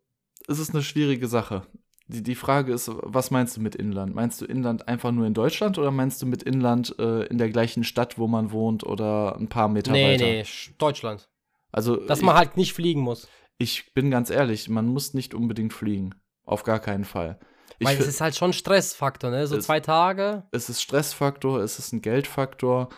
[0.47, 1.65] es ist eine schwierige Sache.
[2.09, 4.15] Die, die Frage ist, was meinst du mit Inland?
[4.15, 7.49] Meinst du Inland einfach nur in Deutschland oder meinst du mit Inland äh, in der
[7.49, 10.25] gleichen Stadt, wo man wohnt oder ein paar Meter nee, weiter?
[10.25, 11.29] Nee, nee, Deutschland.
[11.71, 13.27] Also, Dass ich, man halt nicht fliegen muss.
[13.57, 16.15] Ich bin ganz ehrlich, man muss nicht unbedingt fliegen.
[16.45, 17.39] Auf gar keinen Fall.
[17.79, 19.45] Weil es ist halt schon Stressfaktor, ne?
[19.45, 20.43] So es, zwei Tage.
[20.51, 22.89] Es ist Stressfaktor, es ist ein Geldfaktor.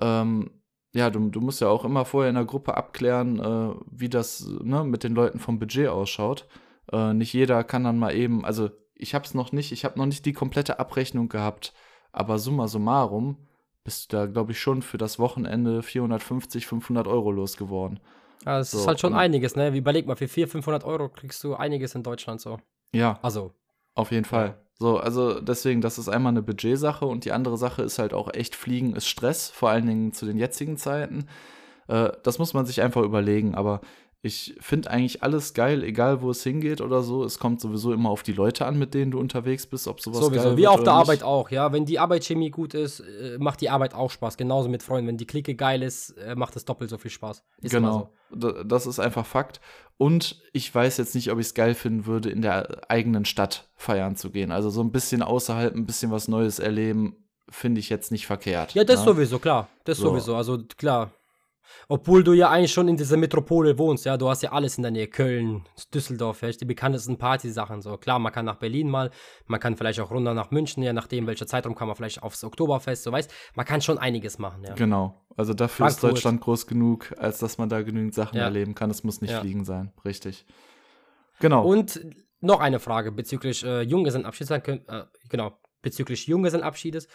[0.00, 0.62] Ähm,
[0.94, 4.46] ja, du, du musst ja auch immer vorher in der Gruppe abklären, äh, wie das
[4.62, 6.46] ne, mit den Leuten vom Budget ausschaut.
[6.90, 9.98] Äh, nicht jeder kann dann mal eben, also ich habe es noch nicht, ich habe
[9.98, 11.72] noch nicht die komplette Abrechnung gehabt,
[12.12, 13.36] aber summa summarum
[13.84, 18.00] bist du da, glaube ich, schon für das Wochenende 450, 500 Euro losgeworden.
[18.46, 19.74] Ja, das so, ist halt schon einiges, ne?
[19.76, 22.58] Überleg mal, für 400, 500 Euro kriegst du einiges in Deutschland so.
[22.94, 23.18] Ja.
[23.22, 23.52] Also.
[23.94, 24.46] Auf jeden Fall.
[24.48, 24.58] Ja.
[24.78, 28.32] So, also deswegen, das ist einmal eine Budgetsache und die andere Sache ist halt auch
[28.32, 31.28] echt Fliegen ist Stress, vor allen Dingen zu den jetzigen Zeiten.
[31.88, 33.80] Äh, das muss man sich einfach überlegen, aber
[34.24, 37.24] ich finde eigentlich alles geil, egal wo es hingeht oder so.
[37.24, 40.20] Es kommt sowieso immer auf die Leute an, mit denen du unterwegs bist, ob sowas
[40.20, 41.72] Sowieso, geil wie auf der Arbeit auch, ja.
[41.72, 44.36] Wenn die Arbeitschemie gut ist, äh, macht die Arbeit auch Spaß.
[44.36, 45.08] Genauso mit Freunden.
[45.08, 47.42] Wenn die Clique geil ist, äh, macht es doppelt so viel Spaß.
[47.62, 48.12] Ist genau.
[48.30, 48.62] So.
[48.62, 49.60] Das ist einfach Fakt.
[49.98, 53.68] Und ich weiß jetzt nicht, ob ich es geil finden würde, in der eigenen Stadt
[53.74, 54.52] feiern zu gehen.
[54.52, 57.16] Also so ein bisschen außerhalb, ein bisschen was Neues erleben,
[57.48, 58.74] finde ich jetzt nicht verkehrt.
[58.74, 59.06] Ja, das ne?
[59.06, 59.68] sowieso, klar.
[59.82, 60.10] Das so.
[60.10, 60.36] sowieso.
[60.36, 61.10] Also klar.
[61.88, 64.82] Obwohl du ja eigentlich schon in dieser Metropole wohnst, ja, du hast ja alles in
[64.82, 67.96] der Nähe, Köln, Düsseldorf, ja, die bekanntesten Partysachen, so.
[67.96, 69.10] Klar, man kann nach Berlin mal,
[69.46, 72.44] man kann vielleicht auch runter nach München, je nachdem, welcher Zeitraum kann man vielleicht aufs
[72.44, 74.74] Oktoberfest, so, weißt, man kann schon einiges machen, ja.
[74.74, 76.10] Genau, also dafür Frankfurt.
[76.10, 78.44] ist Deutschland groß genug, als dass man da genügend Sachen ja.
[78.44, 79.40] erleben kann, es muss nicht ja.
[79.40, 80.46] fliegen sein, richtig.
[81.40, 81.64] Genau.
[81.64, 82.00] Und
[82.40, 84.80] noch eine Frage bezüglich äh, Junggesellenabschieds, äh,
[85.28, 87.08] genau, bezüglich Junggesellenabschiedes, äh,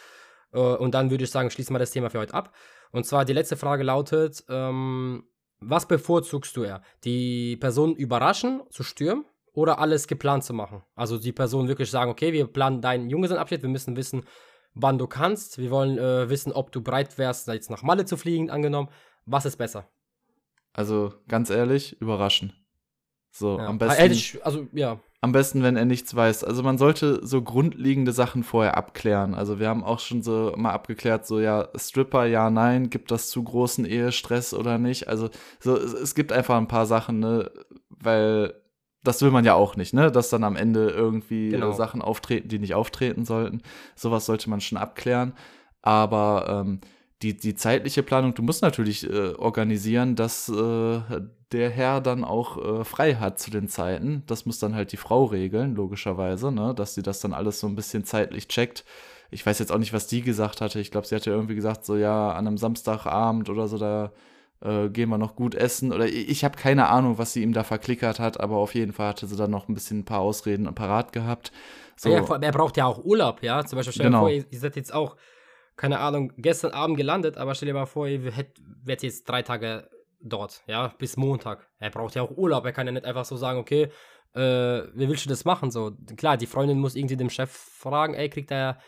[0.56, 2.54] und dann würde ich sagen, schließen wir das Thema für heute ab.
[2.90, 5.24] Und zwar die letzte Frage lautet, ähm,
[5.60, 6.82] was bevorzugst du eher?
[7.04, 10.82] Die Person überraschen, zu stürmen oder alles geplant zu machen?
[10.94, 14.24] Also die Person wirklich sagen, okay, wir planen deinen Junggesellenabschied, wir müssen wissen,
[14.74, 18.16] wann du kannst, wir wollen äh, wissen, ob du bereit wärst, jetzt nach Malle zu
[18.16, 18.88] fliegen, angenommen.
[19.26, 19.88] Was ist besser?
[20.72, 22.52] Also ganz ehrlich, überraschen.
[23.30, 23.66] So, ja.
[23.66, 24.10] am besten.
[24.12, 25.00] Ich, also, ja.
[25.20, 26.44] Am besten, wenn er nichts weiß.
[26.44, 29.34] Also man sollte so grundlegende Sachen vorher abklären.
[29.34, 33.28] Also wir haben auch schon so mal abgeklärt, so ja, Stripper, ja, nein, gibt das
[33.28, 35.08] zu großen Ehestress oder nicht?
[35.08, 35.28] Also
[35.58, 37.50] so, es, es gibt einfach ein paar Sachen, ne,
[37.88, 38.54] weil
[39.02, 40.12] das will man ja auch nicht, ne?
[40.12, 41.72] Dass dann am Ende irgendwie genau.
[41.72, 43.62] Sachen auftreten, die nicht auftreten sollten.
[43.96, 45.34] Sowas sollte man schon abklären.
[45.82, 46.80] Aber ähm,
[47.22, 51.00] die, die zeitliche Planung, du musst natürlich äh, organisieren, dass äh,
[51.52, 54.22] der Herr dann auch äh, frei hat zu den Zeiten.
[54.26, 56.74] Das muss dann halt die Frau regeln, logischerweise, ne?
[56.74, 58.84] dass sie das dann alles so ein bisschen zeitlich checkt.
[59.30, 60.80] Ich weiß jetzt auch nicht, was die gesagt hatte.
[60.80, 64.12] Ich glaube, sie hatte irgendwie gesagt, so ja, an einem Samstagabend oder so, da
[64.60, 65.92] äh, gehen wir noch gut essen.
[65.92, 68.92] Oder ich, ich habe keine Ahnung, was sie ihm da verklickert hat, aber auf jeden
[68.92, 71.52] Fall hatte sie dann noch ein bisschen ein paar Ausreden parat gehabt.
[71.96, 72.10] So.
[72.10, 73.64] Ja, er braucht ja auch Urlaub, ja.
[73.64, 74.20] Zum Beispiel, stell genau.
[74.20, 75.16] vor, ihr, ihr seid jetzt auch
[75.78, 79.88] keine Ahnung, gestern Abend gelandet, aber stell dir mal vor, ihr werdet jetzt drei Tage
[80.20, 81.68] dort, ja, bis Montag.
[81.78, 83.90] Er braucht ja auch Urlaub, er kann ja nicht einfach so sagen, okay,
[84.34, 85.70] äh, wie willst du das machen?
[85.70, 88.78] So, klar, die Freundin muss irgendwie dem Chef fragen, ey, kriegt er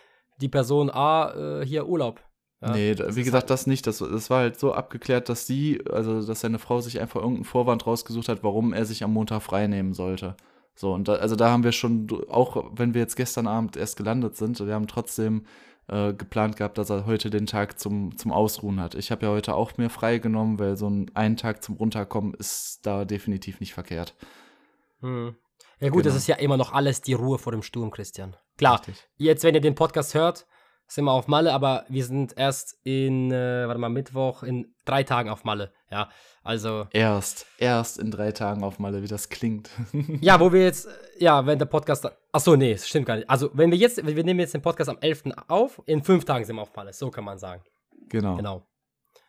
[0.41, 2.21] die Person A äh, hier Urlaub?
[2.61, 3.87] Ja, nee, wie gesagt, halt das nicht.
[3.87, 7.45] Das, das war halt so abgeklärt, dass sie, also dass seine Frau sich einfach irgendeinen
[7.45, 10.37] Vorwand rausgesucht hat, warum er sich am Montag frei nehmen sollte.
[10.75, 13.97] So, und da, also da haben wir schon, auch wenn wir jetzt gestern Abend erst
[13.97, 15.47] gelandet sind, wir haben trotzdem
[15.91, 18.95] äh, geplant gehabt, dass er heute den Tag zum, zum Ausruhen hat.
[18.95, 22.81] Ich habe ja heute auch mir freigenommen, weil so ein einen Tag zum Runterkommen ist
[22.83, 24.15] da definitiv nicht verkehrt.
[25.01, 25.35] Hm.
[25.81, 26.15] Ja gut, genau.
[26.15, 28.37] das ist ja immer noch alles die Ruhe vor dem Sturm, Christian.
[28.57, 29.09] Klar, Richtig.
[29.17, 30.47] jetzt, wenn ihr den Podcast hört,
[30.91, 35.05] sind wir auf Malle, aber wir sind erst in, äh, warte mal, Mittwoch, in drei
[35.05, 35.73] Tagen auf Malle.
[35.91, 36.11] Ja,
[36.43, 36.89] also.
[36.91, 39.71] Erst, erst in drei Tagen auf Malle, wie das klingt.
[40.21, 43.31] ja, wo wir jetzt, ja, wenn der Podcast, achso, nee, das stimmt gar nicht.
[43.31, 45.25] Also, wenn wir jetzt, wir nehmen jetzt den Podcast am 11.
[45.47, 47.63] auf, in fünf Tagen sind wir auf Malle, so kann man sagen.
[48.09, 48.37] Genau.
[48.37, 48.67] Genau.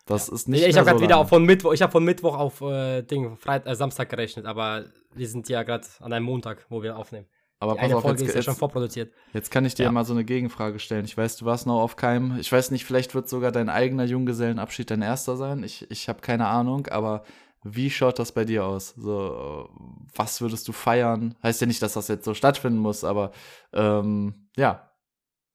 [0.08, 0.34] Das ja.
[0.34, 0.65] ist nicht.
[0.65, 3.67] Ich habe gerade so wieder von Mittwoch, ich habe von Mittwoch auf äh, Ding, Freit
[3.67, 7.28] äh, Samstag gerechnet, aber wir sind ja gerade an einem Montag, wo wir aufnehmen.
[7.62, 9.13] Aber pass auf, Folge jetzt, ist ja schon vorproduziert.
[9.34, 9.91] Jetzt kann ich dir ja.
[9.91, 11.06] mal so eine Gegenfrage stellen.
[11.06, 12.39] Ich weiß, du warst noch auf keinem.
[12.39, 15.63] Ich weiß nicht, vielleicht wird sogar dein eigener Junggesellenabschied dein erster sein.
[15.63, 17.24] Ich, ich habe keine Ahnung, aber
[17.63, 18.95] wie schaut das bei dir aus?
[18.97, 19.69] So,
[20.15, 21.36] was würdest du feiern?
[21.43, 23.32] Heißt ja nicht, dass das jetzt so stattfinden muss, aber
[23.74, 24.88] ähm, ja.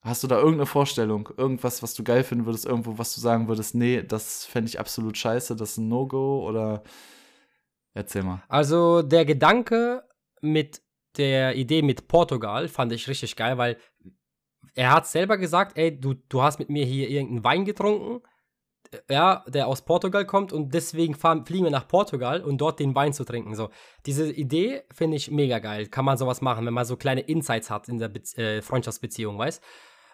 [0.02, 1.28] Hast du da irgendeine Vorstellung?
[1.36, 2.66] Irgendwas, was du geil finden würdest?
[2.66, 6.46] Irgendwo, was du sagen würdest, nee, das fände ich absolut scheiße, das ist ein No-Go?
[6.46, 6.84] Oder
[7.94, 8.44] erzähl mal.
[8.46, 10.04] Also der Gedanke
[10.40, 10.85] mit
[11.18, 13.76] der Idee mit Portugal fand ich richtig geil, weil
[14.74, 18.22] er hat selber gesagt, ey, du, du hast mit mir hier irgendeinen Wein getrunken,
[19.08, 22.94] ja, der aus Portugal kommt und deswegen fahren, fliegen wir nach Portugal und dort den
[22.94, 23.54] Wein zu trinken.
[23.54, 23.70] So,
[24.04, 25.86] diese Idee finde ich mega geil.
[25.86, 29.38] Kann man sowas machen, wenn man so kleine Insights hat in der Be äh, Freundschaftsbeziehung,
[29.38, 29.62] weißt?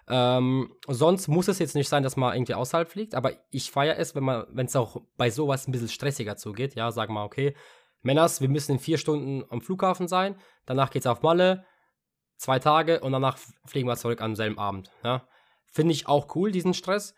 [0.08, 3.98] Ähm, sonst muss es jetzt nicht sein, dass man irgendwie außerhalb fliegt, aber ich feiere
[3.98, 6.74] es, wenn man, wenn es auch bei sowas ein bisschen stressiger zugeht.
[6.74, 7.54] Ja, sagen wir, okay,
[8.02, 10.36] Männers, wir müssen in vier Stunden am Flughafen sein,
[10.66, 11.64] danach geht's auf Malle,
[12.36, 14.90] zwei Tage und danach fliegen wir zurück am selben Abend.
[15.04, 15.26] Ja,
[15.66, 17.14] finde ich auch cool, diesen Stress.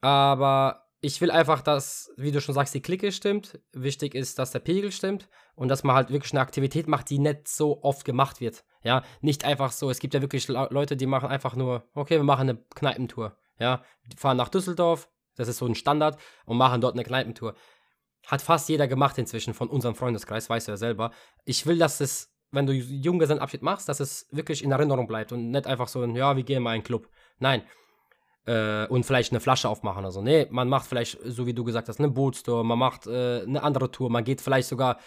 [0.00, 3.60] Aber ich will einfach, dass, wie du schon sagst, die Clique stimmt.
[3.72, 7.18] Wichtig ist, dass der Pegel stimmt und dass man halt wirklich eine Aktivität macht, die
[7.18, 8.64] nicht so oft gemacht wird.
[8.84, 9.90] Ja, nicht einfach so.
[9.90, 13.36] Es gibt ja wirklich Leute, die machen einfach nur, okay, wir machen eine Kneipentour.
[13.58, 17.54] Ja, die fahren nach Düsseldorf, das ist so ein Standard, und machen dort eine Kneipentour.
[18.26, 21.10] Hat fast jeder gemacht inzwischen von unserem Freundeskreis, weißt du ja selber.
[21.44, 25.50] Ich will, dass es, wenn du Junggesellenabschied machst, dass es wirklich in Erinnerung bleibt und
[25.50, 27.08] nicht einfach so ja, wir gehen mal in einen Club.
[27.38, 27.62] Nein,
[28.46, 30.22] äh, und vielleicht eine Flasche aufmachen oder so.
[30.22, 33.62] Nee, man macht vielleicht, so wie du gesagt hast, eine Bootstour, man macht äh, eine
[33.62, 34.98] andere Tour, man geht vielleicht sogar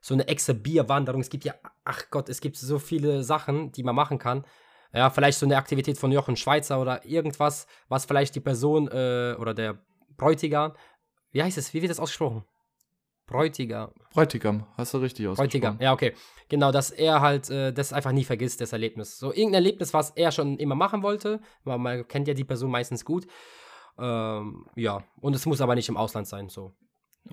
[0.00, 1.20] so eine extra Bierwanderung.
[1.20, 4.44] Es gibt ja, ach Gott, es gibt so viele Sachen, die man machen kann.
[4.92, 9.34] Ja, vielleicht so eine Aktivität von Jochen Schweizer oder irgendwas, was vielleicht die Person äh,
[9.38, 9.78] oder der
[10.16, 10.72] Bräutigam,
[11.30, 12.44] wie heißt es, wie wird das ausgesprochen?
[13.26, 13.90] Bräutigam.
[14.14, 15.48] Bräutigam, hast du richtig ausgesprochen.
[15.48, 16.14] Bräutigam, ja, okay.
[16.48, 19.18] Genau, dass er halt äh, das einfach nie vergisst, das Erlebnis.
[19.18, 22.70] So irgendein Erlebnis, was er schon immer machen wollte, weil man kennt ja die Person
[22.70, 23.26] meistens gut.
[23.98, 26.72] Ähm, ja, und es muss aber nicht im Ausland sein, so.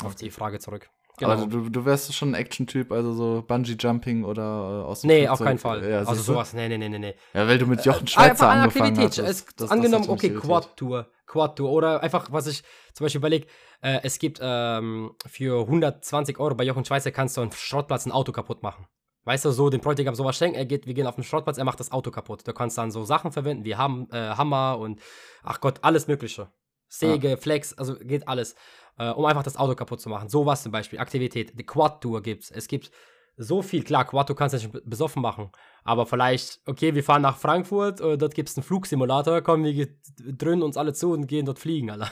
[0.01, 0.25] Auf okay.
[0.25, 0.89] die Frage zurück.
[1.17, 1.32] Genau.
[1.32, 4.41] Also du, du wärst schon ein Action-Typ, also so Bungee-Jumping oder
[4.84, 5.32] äh, aus dem Nee, Flugzeug.
[5.32, 5.89] auf keinen Fall.
[5.89, 7.15] Ja, also sowas, nee, nee, nee, nee.
[7.34, 9.17] Ja, weil du mit Jochen äh, Schweizer äh, angefangen hast.
[9.19, 11.08] Es, das, angenommen, okay, Quad-Tour.
[11.25, 11.71] Quad-Tour.
[11.71, 13.47] Oder einfach, was ich zum Beispiel überlege,
[13.82, 18.12] äh, es gibt ähm, für 120 Euro bei Jochen Schweizer kannst du einen Schrottplatz ein
[18.12, 18.86] Auto kaputt machen.
[19.23, 21.63] Weißt du, so den Bräutigam sowas schenken, er geht, wir gehen auf den Schrottplatz, er
[21.63, 22.47] macht das Auto kaputt.
[22.47, 25.01] Du kannst dann so Sachen verwenden wie Ham, äh, Hammer und
[25.43, 26.51] ach Gott, alles Mögliche.
[26.88, 27.38] Säge, ja.
[27.38, 28.56] Flex, also geht alles
[28.97, 30.29] äh, um einfach das Auto kaputt zu machen.
[30.29, 31.58] Sowas zum Beispiel, Aktivität.
[31.58, 32.51] Die Quad-Tour gibt's.
[32.51, 32.91] Es gibt
[33.38, 33.84] so viel.
[33.84, 35.51] Klar, kannst du nicht besoffen machen.
[35.84, 39.88] Aber vielleicht, okay, wir fahren nach Frankfurt, äh, dort gibt's einen Flugsimulator, kommen wir
[40.19, 42.10] dröhnen uns alle zu und gehen dort fliegen, Alter.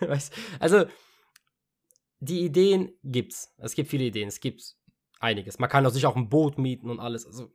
[0.60, 0.86] also,
[2.20, 3.54] die Ideen gibt's.
[3.58, 4.28] Es gibt viele Ideen.
[4.28, 4.62] Es gibt
[5.20, 5.58] einiges.
[5.58, 7.26] Man kann sich auch ein Boot mieten und alles.
[7.26, 7.50] Also,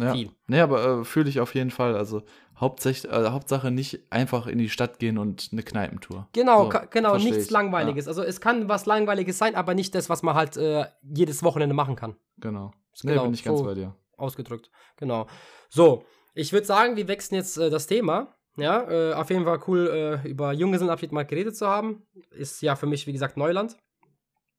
[0.00, 0.12] ja.
[0.12, 0.30] viel.
[0.46, 1.96] Nee, aber äh, fühle ich auf jeden Fall.
[1.96, 2.22] Also
[2.60, 6.28] Hauptsächlich, äh, Hauptsache nicht einfach in die Stadt gehen und eine Kneipentour.
[6.32, 7.50] Genau, so, genau, nichts ich.
[7.50, 8.06] Langweiliges.
[8.06, 8.10] Ja.
[8.10, 11.74] Also es kann was Langweiliges sein, aber nicht das, was man halt äh, jedes Wochenende
[11.74, 12.16] machen kann.
[12.38, 12.72] Genau.
[13.04, 13.94] Nee, genau, bin ich ganz so bei dir.
[14.16, 14.72] Ausgedrückt.
[14.96, 15.28] Genau.
[15.68, 18.34] So, ich würde sagen, wir wechseln jetzt äh, das Thema.
[18.56, 22.08] Ja, äh, auf jeden Fall cool, äh, über Junggesellenabschied mal geredet zu haben.
[22.32, 23.76] Ist ja für mich, wie gesagt, Neuland.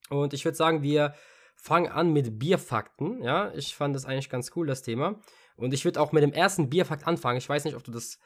[0.10, 1.14] Und ich würde sagen, wir
[1.62, 3.22] fangen an mit Bierfakten.
[3.22, 5.20] Ja, ich fand das eigentlich ganz cool, das Thema.
[5.56, 7.38] Und ich würde auch mit dem ersten Bierfakt anfangen.
[7.38, 8.18] Ich weiß nicht, ob du das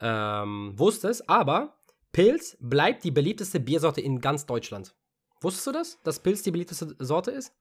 [0.00, 1.78] ähm, wusstest, aber
[2.12, 4.94] Pilz bleibt die beliebteste Biersorte in ganz Deutschland.
[5.40, 7.52] Wusstest du das, dass Pilz die beliebteste Sorte ist?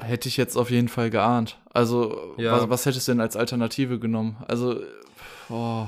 [0.00, 1.60] Hätte ich jetzt auf jeden Fall geahnt.
[1.70, 2.52] Also, ja.
[2.52, 4.42] was, was, hättest du denn als Alternative genommen?
[4.48, 4.80] Also,
[5.48, 5.86] oh.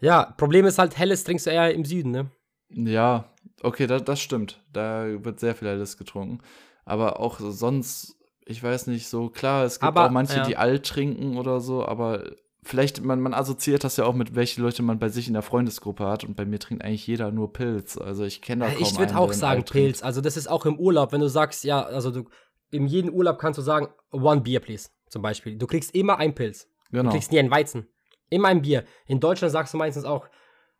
[0.00, 2.30] Ja, Problem ist halt, Helles trinkst du eher im Süden, ne?
[2.70, 4.62] Ja, okay, da, das stimmt.
[4.72, 6.40] Da wird sehr viel Helles getrunken.
[6.84, 8.17] Aber auch sonst
[8.48, 10.46] ich weiß nicht, so klar, es gibt aber, auch manche, ja.
[10.46, 12.24] die alt trinken oder so, aber
[12.62, 15.42] vielleicht, man, man assoziiert das ja auch mit, welche Leute man bei sich in der
[15.42, 17.98] Freundesgruppe hat und bei mir trinkt eigentlich jeder nur Pilz.
[17.98, 20.02] Also ich kenne da kaum Ich würde auch sagen Pilz.
[20.02, 22.24] Also das ist auch im Urlaub, wenn du sagst, ja, also du,
[22.70, 25.56] in jedem Urlaub kannst du sagen, one beer please, zum Beispiel.
[25.56, 26.68] Du kriegst immer ein Pilz.
[26.90, 27.04] Genau.
[27.04, 27.86] Du kriegst nie ein Weizen.
[28.30, 28.84] Immer ein Bier.
[29.06, 30.28] In Deutschland sagst du meistens auch,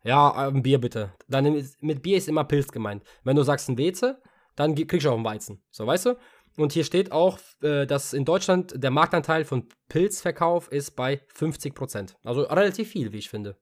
[0.03, 1.13] ja, ein Bier bitte.
[1.27, 3.03] Dann mit Bier ist immer Pilz gemeint.
[3.23, 4.21] Wenn du sagst ein Weze,
[4.55, 5.61] dann kriegst du auch einen Weizen.
[5.71, 6.17] So, weißt du?
[6.59, 11.73] Und hier steht auch, äh, dass in Deutschland der Marktanteil von Pilzverkauf ist bei 50
[11.73, 12.17] Prozent.
[12.23, 13.57] Also relativ viel, wie ich finde.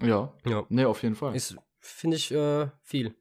[0.00, 0.32] Ja.
[0.44, 0.66] Ja.
[0.68, 1.36] Nee, auf jeden Fall.
[1.36, 3.14] Ist, finde ich, äh, viel.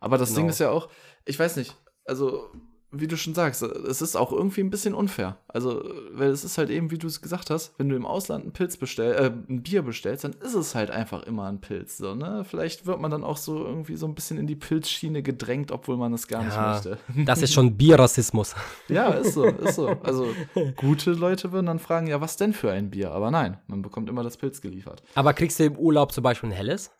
[0.00, 0.40] Aber das genau.
[0.40, 0.90] Ding ist ja auch,
[1.26, 2.50] ich weiß nicht, also
[2.92, 5.38] wie du schon sagst, es ist auch irgendwie ein bisschen unfair.
[5.48, 8.44] Also, weil es ist halt eben, wie du es gesagt hast, wenn du im Ausland
[8.44, 11.98] einen Pilz bestell, äh, ein Bier bestellst, dann ist es halt einfach immer ein Pilz.
[11.98, 12.44] So, ne?
[12.48, 15.96] Vielleicht wird man dann auch so irgendwie so ein bisschen in die Pilzschiene gedrängt, obwohl
[15.96, 16.98] man es gar ja, nicht möchte.
[17.26, 18.54] Das ist schon Bierrassismus.
[18.88, 19.96] ja, ist so, ist so.
[20.02, 20.28] Also,
[20.76, 23.10] gute Leute würden dann fragen, ja, was denn für ein Bier?
[23.10, 25.02] Aber nein, man bekommt immer das Pilz geliefert.
[25.14, 26.92] Aber kriegst du im Urlaub zum Beispiel ein helles?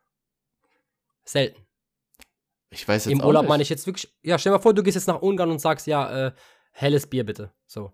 [1.24, 1.65] Selten.
[2.76, 4.14] Ich weiß jetzt Im Urlaub meine ich jetzt wirklich.
[4.22, 6.32] Ja, stell dir mal vor, du gehst jetzt nach Ungarn und sagst, ja, äh,
[6.72, 7.52] helles Bier bitte.
[7.66, 7.92] So.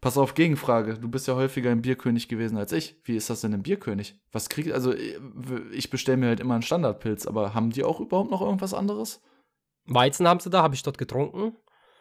[0.00, 0.94] Pass auf, Gegenfrage.
[0.94, 2.96] Du bist ja häufiger im Bierkönig gewesen als ich.
[3.04, 4.18] Wie ist das denn im Bierkönig?
[4.32, 8.30] Was krieg also ich bestelle mir halt immer einen Standardpilz, aber haben die auch überhaupt
[8.30, 9.20] noch irgendwas anderes?
[9.84, 11.56] Weizen haben sie da, habe ich dort getrunken.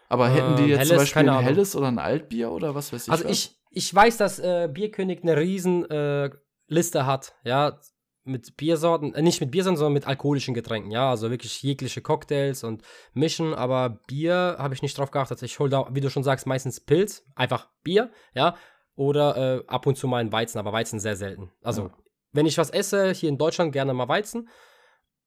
[0.07, 2.91] Aber hätten die ähm, jetzt helles, zum Beispiel ein helles oder ein Altbier oder was
[2.91, 3.11] weiß ich?
[3.11, 3.31] Also was?
[3.31, 6.31] ich, ich weiß, dass äh, Bierkönig eine riesen äh,
[6.67, 7.79] Liste hat, ja,
[8.29, 12.63] mit Biersorten, äh, nicht mit Biersorten, sondern mit alkoholischen Getränken, ja, also wirklich jegliche Cocktails
[12.63, 15.41] und mischen, aber Bier habe ich nicht drauf geachtet.
[15.43, 18.55] Ich hole da, wie du schon sagst, meistens Pilz, einfach Bier, ja,
[18.95, 21.51] oder äh, ab und zu mal ein Weizen, aber Weizen sehr selten.
[21.61, 21.93] Also, ja.
[22.31, 24.49] wenn ich was esse, hier in Deutschland gerne mal Weizen,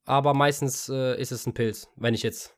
[0.04, 2.56] aber meistens äh, ist es ein Pilz, wenn ich jetzt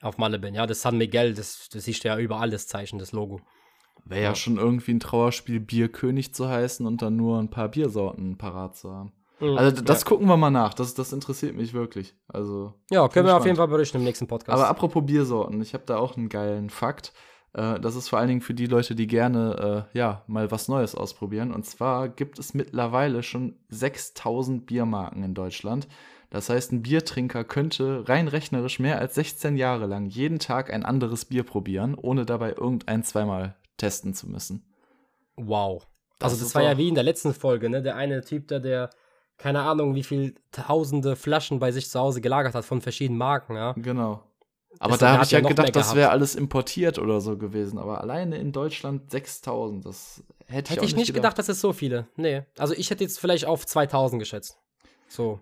[0.00, 2.98] auf Malle bin, ja, das San Miguel, das, das siehst du ja überall, das Zeichen,
[2.98, 3.40] das Logo.
[4.04, 4.28] Wäre ja.
[4.28, 8.76] ja schon irgendwie ein Trauerspiel, Bierkönig zu heißen und dann nur ein paar Biersorten parat
[8.76, 9.12] zu haben.
[9.40, 10.06] Mhm, also das ja.
[10.06, 10.74] gucken wir mal nach.
[10.74, 12.14] Das, das interessiert mich wirklich.
[12.28, 13.40] Also ja, können wir spannend.
[13.40, 14.58] auf jeden Fall berichten im nächsten Podcast.
[14.58, 17.12] Aber apropos Biersorten, ich habe da auch einen geilen Fakt.
[17.52, 20.68] Äh, das ist vor allen Dingen für die Leute, die gerne äh, ja mal was
[20.68, 21.52] Neues ausprobieren.
[21.52, 25.88] Und zwar gibt es mittlerweile schon 6000 Biermarken in Deutschland.
[26.30, 30.84] Das heißt, ein Biertrinker könnte rein rechnerisch mehr als 16 Jahre lang jeden Tag ein
[30.84, 34.64] anderes Bier probieren, ohne dabei irgendein zweimal testen zu müssen.
[35.36, 35.86] Wow.
[36.18, 37.82] Das also das war ja wie in der letzten Folge, ne?
[37.82, 38.90] Der eine Typ da, der
[39.38, 43.56] keine Ahnung, wie viel tausende Flaschen bei sich zu Hause gelagert hat von verschiedenen Marken,
[43.56, 43.72] ja.
[43.72, 44.22] Genau.
[44.78, 47.78] Aber das da habe ich ja gedacht, das wäre alles importiert oder so gewesen.
[47.78, 51.22] Aber alleine in Deutschland 6000, das hätte ich Hätte ich nicht gedacht.
[51.22, 52.08] gedacht, dass es so viele.
[52.16, 52.42] Nee.
[52.58, 54.58] Also ich hätte jetzt vielleicht auf 2000 geschätzt.
[55.08, 55.40] So.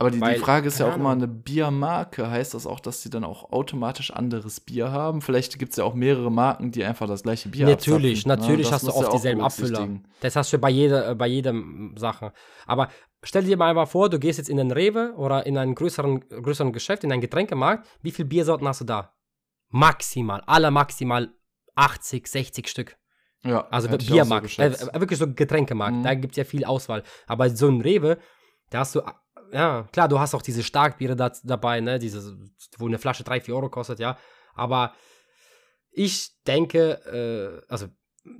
[0.00, 3.02] Aber die, Weil, die Frage ist ja auch immer, eine Biermarke, heißt das auch, dass
[3.02, 5.20] sie dann auch automatisch anderes Bier haben?
[5.22, 7.72] Vielleicht gibt es ja auch mehrere Marken, die einfach das gleiche Bier haben.
[7.72, 8.46] Natürlich, abzapfen, ne?
[8.46, 8.72] natürlich ne?
[8.72, 9.88] hast du oft ja dieselben Abfüller.
[10.20, 11.52] Das hast du bei jeder, äh, bei jeder
[11.96, 12.32] Sache.
[12.66, 12.90] Aber
[13.22, 16.72] stell dir mal vor, du gehst jetzt in den Rewe oder in einen größeren, größeren
[16.72, 17.88] Geschäft, in einen Getränkemarkt.
[18.02, 19.14] Wie viele Biersorten hast du da?
[19.70, 21.30] Maximal, alle maximal
[21.74, 22.96] 80, 60 Stück.
[23.44, 26.02] Ja, also Biermarkt, so äh, wirklich so Getränkemarkt, mhm.
[26.02, 27.04] da gibt es ja viel Auswahl.
[27.26, 28.18] Aber so ein Rewe,
[28.70, 29.02] da hast du
[29.52, 32.36] ja, klar, du hast auch diese Starkbiere da, dabei, ne, diese,
[32.78, 34.18] wo eine Flasche 3, 4 Euro kostet, ja.
[34.54, 34.94] Aber
[35.90, 37.86] ich denke, äh, also,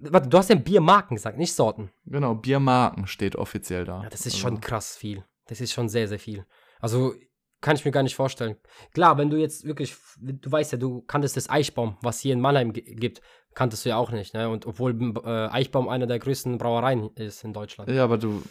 [0.00, 1.90] warte, du hast ja Biermarken gesagt, nicht Sorten.
[2.06, 4.02] Genau, Biermarken steht offiziell da.
[4.02, 4.38] Ja, das ist also.
[4.38, 5.24] schon krass viel.
[5.46, 6.44] Das ist schon sehr, sehr viel.
[6.80, 7.14] Also,
[7.60, 8.56] kann ich mir gar nicht vorstellen.
[8.94, 12.40] Klar, wenn du jetzt wirklich, du weißt ja, du kanntest das Eichbaum, was hier in
[12.40, 13.20] Mannheim gibt,
[13.54, 14.48] kanntest du ja auch nicht, ne?
[14.48, 17.90] Und obwohl äh, Eichbaum einer der größten Brauereien ist in Deutschland.
[17.90, 18.42] Ja, aber du,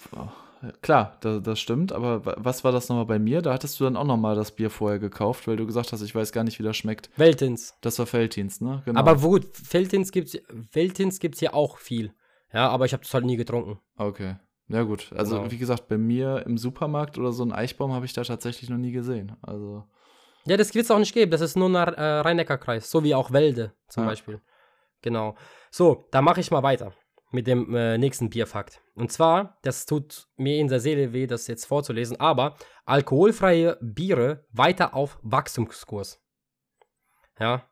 [0.82, 3.42] klar, das, das stimmt, aber was war das nochmal bei mir?
[3.42, 6.14] Da hattest du dann auch nochmal das Bier vorher gekauft, weil du gesagt hast, ich
[6.14, 7.10] weiß gar nicht, wie das schmeckt.
[7.16, 7.76] Veltins.
[7.82, 8.82] Das war Veltins, ne?
[8.86, 9.00] Genau.
[9.00, 10.38] Aber gut, Veltins gibt's,
[10.72, 12.14] Veltins gibt's ja auch viel.
[12.54, 13.80] Ja, aber ich habe das halt nie getrunken.
[13.98, 14.36] Okay.
[14.70, 15.52] Ja gut, also genau.
[15.52, 18.78] wie gesagt, bei mir im Supermarkt oder so ein Eichbaum habe ich da tatsächlich noch
[18.78, 19.38] nie gesehen.
[19.42, 19.86] Also
[20.46, 21.32] ja, das wird es auch nicht geben.
[21.32, 24.10] Das ist nur nach äh, Rhein-Neckar-Kreis, so wie auch Wälde zum ja.
[24.10, 24.42] Beispiel.
[25.02, 25.36] Genau.
[25.72, 26.94] So, da mache ich mal weiter
[27.32, 28.82] mit dem äh, nächsten Bierfakt.
[28.96, 34.46] Und zwar, das tut mir in der Seele weh, das jetzt vorzulesen, aber alkoholfreie Biere
[34.52, 36.22] weiter auf Wachstumskurs.
[37.40, 37.70] Ja.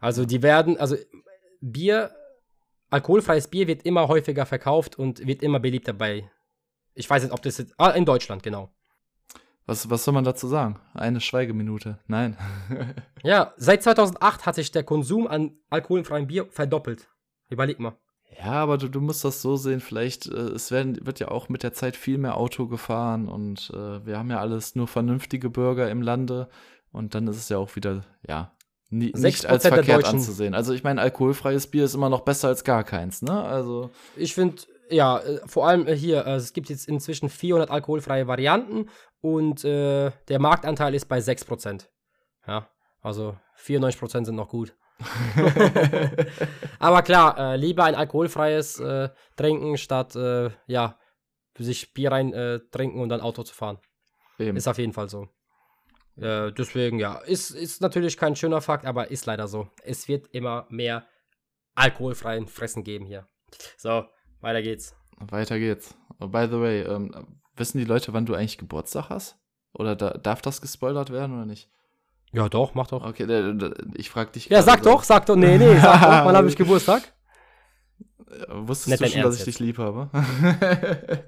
[0.00, 0.96] Also die werden, also
[1.60, 2.14] Bier,
[2.90, 6.30] alkoholfreies Bier wird immer häufiger verkauft und wird immer beliebter bei,
[6.94, 8.74] ich weiß nicht, ob das jetzt, ah, in Deutschland, genau.
[9.64, 10.80] Was, was soll man dazu sagen?
[10.92, 12.00] Eine Schweigeminute.
[12.06, 12.36] Nein.
[13.22, 17.08] ja, seit 2008 hat sich der Konsum an alkoholfreiem Bier verdoppelt.
[17.48, 17.96] Überleg mal.
[18.38, 21.48] Ja, aber du, du musst das so sehen, vielleicht, äh, es werden, wird ja auch
[21.48, 25.50] mit der Zeit viel mehr Auto gefahren und äh, wir haben ja alles nur vernünftige
[25.50, 26.48] Bürger im Lande
[26.92, 28.52] und dann ist es ja auch wieder, ja,
[28.90, 30.54] nie, nicht als verkehrt anzusehen.
[30.54, 33.42] Also ich meine, alkoholfreies Bier ist immer noch besser als gar keins, ne?
[33.42, 33.90] Also.
[34.16, 38.26] Ich finde, ja, äh, vor allem äh, hier, äh, es gibt jetzt inzwischen 400 alkoholfreie
[38.26, 38.88] Varianten
[39.20, 41.86] und äh, der Marktanteil ist bei 6%.
[42.46, 42.68] Ja,
[43.00, 44.74] also 94% sind noch gut.
[46.78, 50.98] Aber klar, äh, lieber ein alkoholfreies äh, Trinken statt, äh, ja,
[51.58, 53.78] sich Bier rein äh, trinken und dann Auto zu fahren.
[54.38, 54.56] Eben.
[54.56, 55.28] Ist auf jeden Fall so.
[56.16, 59.68] Äh, deswegen, ja, ist, ist natürlich kein schöner Fakt, aber ist leider so.
[59.82, 61.06] Es wird immer mehr
[61.74, 63.28] alkoholfreien Fressen geben hier.
[63.76, 64.04] So,
[64.40, 64.94] weiter geht's.
[65.18, 65.96] Weiter geht's.
[66.20, 69.38] Oh, by the way, ähm, wissen die Leute, wann du eigentlich Geburtstag hast?
[69.72, 71.70] Oder da, darf das gespoilert werden oder nicht?
[72.32, 73.04] Ja, doch, mach doch.
[73.04, 74.48] Okay, da, da, ich frag dich.
[74.48, 74.90] Ja, sag so.
[74.90, 75.36] doch, sag doch.
[75.36, 76.24] Nee, nee, sag doch.
[76.24, 77.02] Wann habe ich Geburtstag?
[78.48, 79.48] Wusstest Nicht du schon, dass ich jetzt.
[79.48, 80.08] dich lieb habe?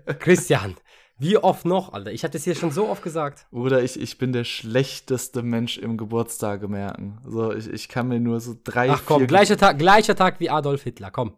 [0.18, 0.74] Christian,
[1.18, 2.12] wie oft noch, Alter?
[2.12, 3.46] Ich hatte es hier schon so oft gesagt.
[3.50, 7.18] Oder ich, ich bin der schlechteste Mensch im Geburtstage merken.
[7.26, 10.48] So, ich, ich kann mir nur so drei, Ach komm, gleicher Tag, gleicher Tag wie
[10.48, 11.36] Adolf Hitler, komm.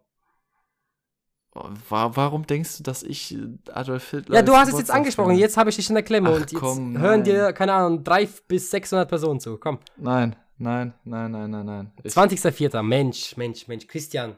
[1.89, 4.35] Warum denkst du, dass ich äh, Adolf Hitler.
[4.35, 5.37] Ja, du hast es jetzt angesprochen, bin?
[5.37, 8.03] jetzt habe ich dich in der Klemme Ach, und jetzt komm, hören dir, keine Ahnung,
[8.03, 9.57] drei bis 600 Personen zu.
[9.57, 9.79] Komm.
[9.97, 11.91] Nein, nein, nein, nein, nein, nein.
[12.03, 12.81] 20.04.
[12.81, 13.87] Mensch, Mensch, Mensch.
[13.87, 14.35] Christian.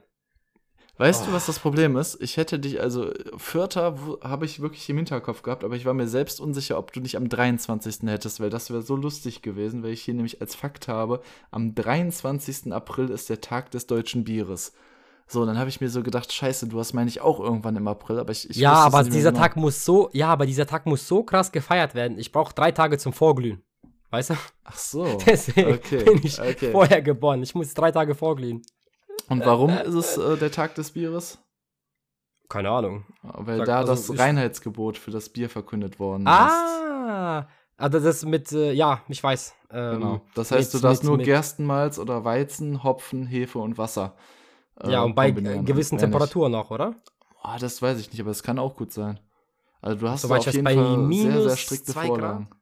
[1.00, 1.28] Weißt oh.
[1.28, 2.22] du, was das Problem ist?
[2.22, 6.10] Ich hätte dich, also Vierter habe ich wirklich im Hinterkopf gehabt, aber ich war mir
[6.10, 8.00] selbst unsicher, ob du nicht am 23.
[8.04, 11.74] hättest, weil das wäre so lustig gewesen, weil ich hier nämlich als Fakt habe, am
[11.74, 12.74] 23.
[12.74, 14.74] April ist der Tag des deutschen Bieres.
[15.32, 17.88] So, dann habe ich mir so gedacht, scheiße, du hast, meine ich, auch irgendwann im
[17.88, 19.44] April, aber ich, ich Ja, aber dieser genau.
[19.44, 22.18] Tag muss so, ja, aber dieser Tag muss so krass gefeiert werden.
[22.18, 23.62] Ich brauche drei Tage zum Vorglühen.
[24.10, 24.34] Weißt du?
[24.64, 25.20] Ach so.
[25.26, 26.04] Deswegen okay.
[26.04, 26.72] bin ich okay.
[26.72, 27.44] vorher geboren.
[27.44, 28.64] Ich muss drei Tage vorglühen.
[29.28, 31.38] Und warum ist es äh, der Tag des Bieres?
[32.50, 33.06] Keine Ahnung.
[33.22, 36.52] Weil Sag, da also das Reinheitsgebot für das Bier verkündet worden ah, ist.
[36.52, 39.54] Ah, also das mit, äh, ja, ich weiß.
[39.70, 40.22] Ähm, genau.
[40.34, 44.16] Das heißt, mit, du darfst mit, nur mit Gerstenmalz oder Weizen, Hopfen, Hefe und Wasser.
[44.84, 46.96] Äh, ja, und bei gewissen Temperaturen auch, oder?
[47.44, 49.20] Oh, das weiß ich nicht, aber es kann auch gut sein.
[49.82, 52.50] Also du hast so, auf jeden Fall sehr, sehr strikte Vorlagen.
[52.50, 52.60] Grad?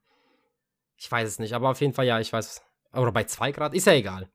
[0.97, 2.61] Ich weiß es nicht, aber auf jeden Fall ja, ich weiß.
[2.93, 4.29] Oder bei 2 Grad, ist ja egal.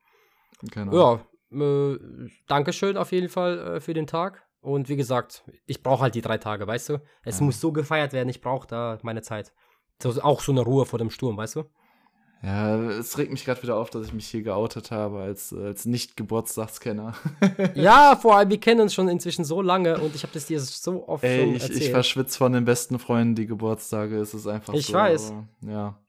[0.61, 1.21] Genau.
[1.51, 1.99] Ja, äh,
[2.47, 4.43] Dankeschön auf jeden Fall äh, für den Tag.
[4.61, 7.01] Und wie gesagt, ich brauche halt die drei Tage, weißt du?
[7.23, 7.45] Es ja.
[7.45, 9.53] muss so gefeiert werden, ich brauche da meine Zeit.
[10.01, 11.63] So, auch so eine Ruhe vor dem Sturm, weißt du?
[12.43, 15.85] Ja, es regt mich gerade wieder auf, dass ich mich hier geoutet habe als, als
[15.85, 17.13] Nicht-Geburtstagskenner.
[17.73, 20.59] ja, vor allem, wir kennen uns schon inzwischen so lange und ich habe das dir
[20.59, 21.81] so oft Ey, schon ich, erzählt.
[21.81, 24.91] Ich verschwitze von den besten Freunden die Geburtstage, es ist einfach ich so.
[24.91, 25.31] Ich weiß.
[25.31, 25.99] Aber, ja.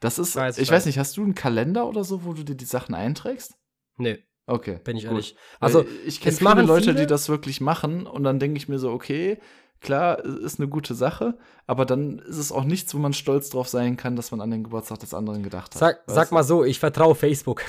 [0.00, 2.42] Das ist, weiß, ich, ich weiß nicht, hast du einen Kalender oder so, wo du
[2.42, 3.56] dir die Sachen einträgst?
[3.96, 4.18] Nee.
[4.46, 4.80] Okay.
[4.84, 5.36] Bin ich ehrlich.
[5.60, 7.00] Also, ich kenne viele Leute, viele?
[7.00, 9.38] die das wirklich machen und dann denke ich mir so, okay,
[9.82, 13.68] klar, ist eine gute Sache, aber dann ist es auch nichts, wo man stolz drauf
[13.68, 15.78] sein kann, dass man an den Geburtstag des anderen gedacht hat.
[15.78, 17.62] Sag, sag mal so, ich vertraue Facebook.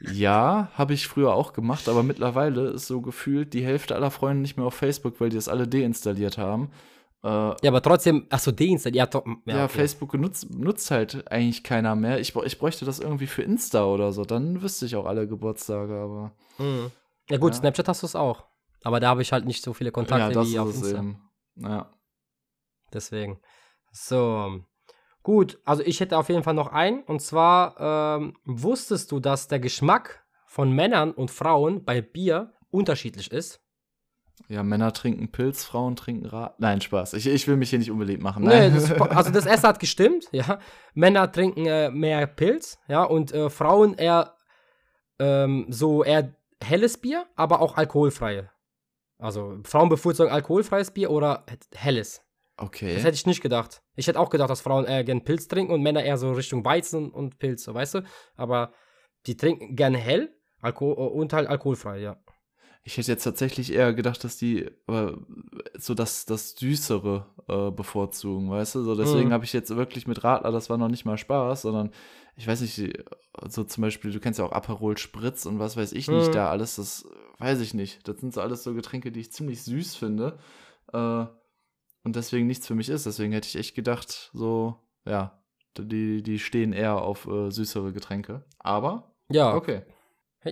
[0.00, 4.42] Ja, habe ich früher auch gemacht, aber mittlerweile ist so gefühlt die Hälfte aller Freunde
[4.42, 6.70] nicht mehr auf Facebook, weil die das alle deinstalliert haben.
[7.22, 9.14] Äh, ja, aber trotzdem, ach so, deinstalliert.
[9.14, 9.78] Ja, ja, ja okay.
[9.78, 12.20] Facebook nutzt, nutzt halt eigentlich keiner mehr.
[12.20, 15.94] Ich, ich bräuchte das irgendwie für Insta oder so, dann wüsste ich auch alle Geburtstage,
[15.94, 16.32] aber.
[16.58, 16.90] Mhm.
[17.30, 17.60] Ja, gut, ja.
[17.60, 18.44] Snapchat hast du es auch.
[18.84, 20.98] Aber da habe ich halt nicht so viele Kontakte ja, wie auf Insta.
[20.98, 21.20] Eben.
[21.56, 21.90] Ja.
[22.92, 23.40] Deswegen.
[23.90, 24.60] So.
[25.22, 27.02] Gut, also ich hätte auf jeden Fall noch einen.
[27.02, 33.32] Und zwar, ähm, wusstest du, dass der Geschmack von Männern und Frauen bei Bier unterschiedlich
[33.32, 33.60] ist?
[34.48, 36.60] Ja, Männer trinken Pilz, Frauen trinken Rat.
[36.60, 37.14] Nein, Spaß.
[37.14, 38.44] Ich, ich will mich hier nicht unbeliebt machen.
[38.44, 38.74] Nein.
[38.74, 40.58] Nee, das, also das erste hat gestimmt, ja.
[40.92, 44.34] Männer trinken äh, mehr Pilz, ja, und äh, Frauen eher
[45.18, 48.50] ähm, so eher helles Bier, aber auch alkoholfreie.
[49.18, 52.22] Also Frauen bevorzugen alkoholfreies Bier oder helles.
[52.56, 52.94] Okay.
[52.94, 53.82] Das hätte ich nicht gedacht.
[53.96, 56.64] Ich hätte auch gedacht, dass Frauen eher gern Pilz trinken und Männer eher so Richtung
[56.64, 58.02] Weizen und Pilz, so weißt du.
[58.36, 58.72] Aber
[59.26, 62.16] die trinken gerne hell Alko und halt alkoholfrei, ja.
[62.86, 65.12] Ich hätte jetzt tatsächlich eher gedacht, dass die äh,
[65.78, 68.82] so das, das Süßere äh, bevorzugen, weißt du?
[68.82, 69.32] So, deswegen mhm.
[69.32, 71.90] habe ich jetzt wirklich mit Radler, das war noch nicht mal Spaß, sondern
[72.36, 73.04] ich weiß nicht,
[73.48, 76.18] so zum Beispiel, du kennst ja auch Aperol Spritz und was weiß ich mhm.
[76.18, 77.08] nicht da alles, das
[77.38, 78.06] weiß ich nicht.
[78.06, 80.38] Das sind so alles so Getränke, die ich ziemlich süß finde
[80.92, 81.24] äh,
[82.04, 83.06] und deswegen nichts für mich ist.
[83.06, 84.76] Deswegen hätte ich echt gedacht, so,
[85.06, 85.42] ja,
[85.78, 88.44] die, die stehen eher auf äh, süßere Getränke.
[88.58, 89.82] Aber, ja, okay.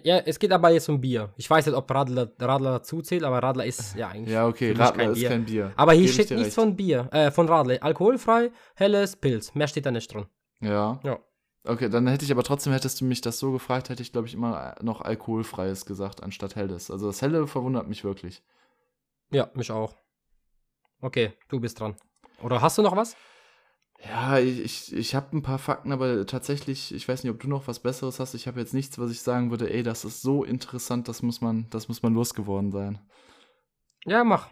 [0.05, 1.33] Ja, es geht aber jetzt um Bier.
[1.37, 4.33] Ich weiß nicht, ob Radler, Radler dazu zählt, aber Radler ist ja eigentlich.
[4.33, 5.29] Ja, okay, Radler kein ist Bier.
[5.29, 5.73] kein Bier.
[5.77, 7.83] Aber hier Gebe steht nichts von Bier, äh, von Radler.
[7.83, 9.55] Alkoholfrei, helles Pilz.
[9.55, 10.27] Mehr steht da nicht drin.
[10.61, 10.99] Ja.
[11.05, 11.19] Ja.
[11.65, 14.27] Okay, dann hätte ich aber trotzdem, hättest du mich das so gefragt, hätte ich, glaube
[14.27, 16.91] ich, immer noch alkoholfreies gesagt, anstatt helles.
[16.91, 18.43] Also das helle verwundert mich wirklich.
[19.31, 19.95] Ja, mich auch.
[21.01, 21.97] Okay, du bist dran.
[22.43, 23.17] Oder hast du noch was?
[24.05, 27.49] Ja, ich, ich, ich habe ein paar Fakten, aber tatsächlich, ich weiß nicht, ob du
[27.49, 28.35] noch was Besseres hast.
[28.35, 31.41] Ich habe jetzt nichts, was ich sagen würde, ey, das ist so interessant, das muss
[31.41, 32.99] man, das muss man losgeworden sein.
[34.05, 34.49] Ja, mach.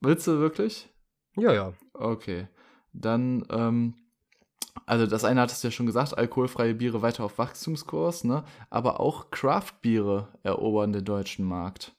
[0.00, 0.88] Willst du wirklich?
[1.36, 1.72] Ja, ja.
[1.92, 2.48] Okay.
[2.92, 3.94] Dann, ähm,
[4.86, 8.44] also das eine hattest du ja schon gesagt, alkoholfreie Biere weiter auf Wachstumskurs, ne?
[8.70, 11.94] Aber auch Craft-Biere erobern den deutschen Markt.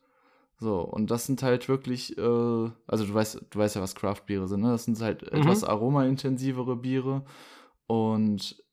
[0.57, 4.47] So, und das sind halt wirklich, äh, also du weißt, du weißt ja, was Craft-Biere
[4.47, 4.71] sind, ne?
[4.71, 5.39] Das sind halt mhm.
[5.39, 7.25] etwas aromaintensivere Biere.
[7.87, 8.63] Und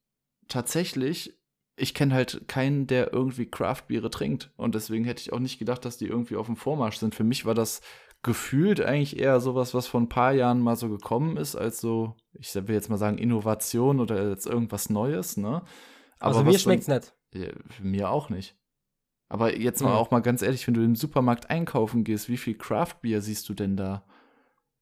[0.49, 1.39] tatsächlich,
[1.76, 4.53] ich kenne halt keinen, der irgendwie Craft-Biere trinkt.
[4.57, 7.14] Und deswegen hätte ich auch nicht gedacht, dass die irgendwie auf dem Vormarsch sind.
[7.14, 7.80] Für mich war das
[8.22, 12.14] gefühlt eigentlich eher sowas, was vor ein paar Jahren mal so gekommen ist, als so,
[12.35, 15.62] ich will jetzt mal sagen, Innovation oder jetzt irgendwas Neues, ne?
[16.20, 17.14] Aber also mir schmeckt's nicht.
[17.35, 17.49] Ja,
[17.80, 18.57] mir auch nicht.
[19.33, 19.97] Aber jetzt mal mhm.
[19.97, 23.55] auch mal ganz ehrlich, wenn du im Supermarkt einkaufen gehst, wie viel Craft-Bier siehst du
[23.55, 24.05] denn da?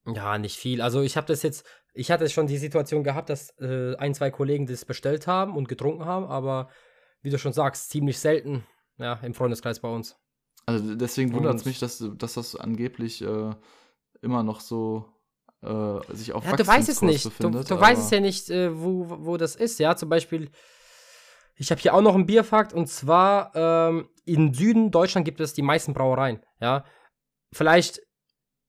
[0.04, 0.82] Ja, nicht viel.
[0.82, 4.32] Also ich habe das jetzt, ich hatte schon die Situation gehabt, dass äh, ein, zwei
[4.32, 6.68] Kollegen das bestellt haben und getrunken haben, aber
[7.22, 8.66] wie du schon sagst, ziemlich selten,
[8.98, 10.16] ja, im Freundeskreis bei uns.
[10.66, 13.54] Also deswegen wundert es mich, dass, dass das angeblich äh,
[14.20, 15.04] immer noch so
[15.62, 17.22] äh, sich auf ja, du weißt es nicht.
[17.22, 19.94] Befindet, du, du weißt es ja nicht, äh, wo, wo das ist, ja.
[19.94, 20.50] Zum Beispiel,
[21.60, 25.52] ich habe hier auch noch einen Bierfakt und zwar ähm, im Süden Deutschland gibt es
[25.52, 26.40] die meisten Brauereien.
[26.58, 26.84] Ja,
[27.52, 28.00] vielleicht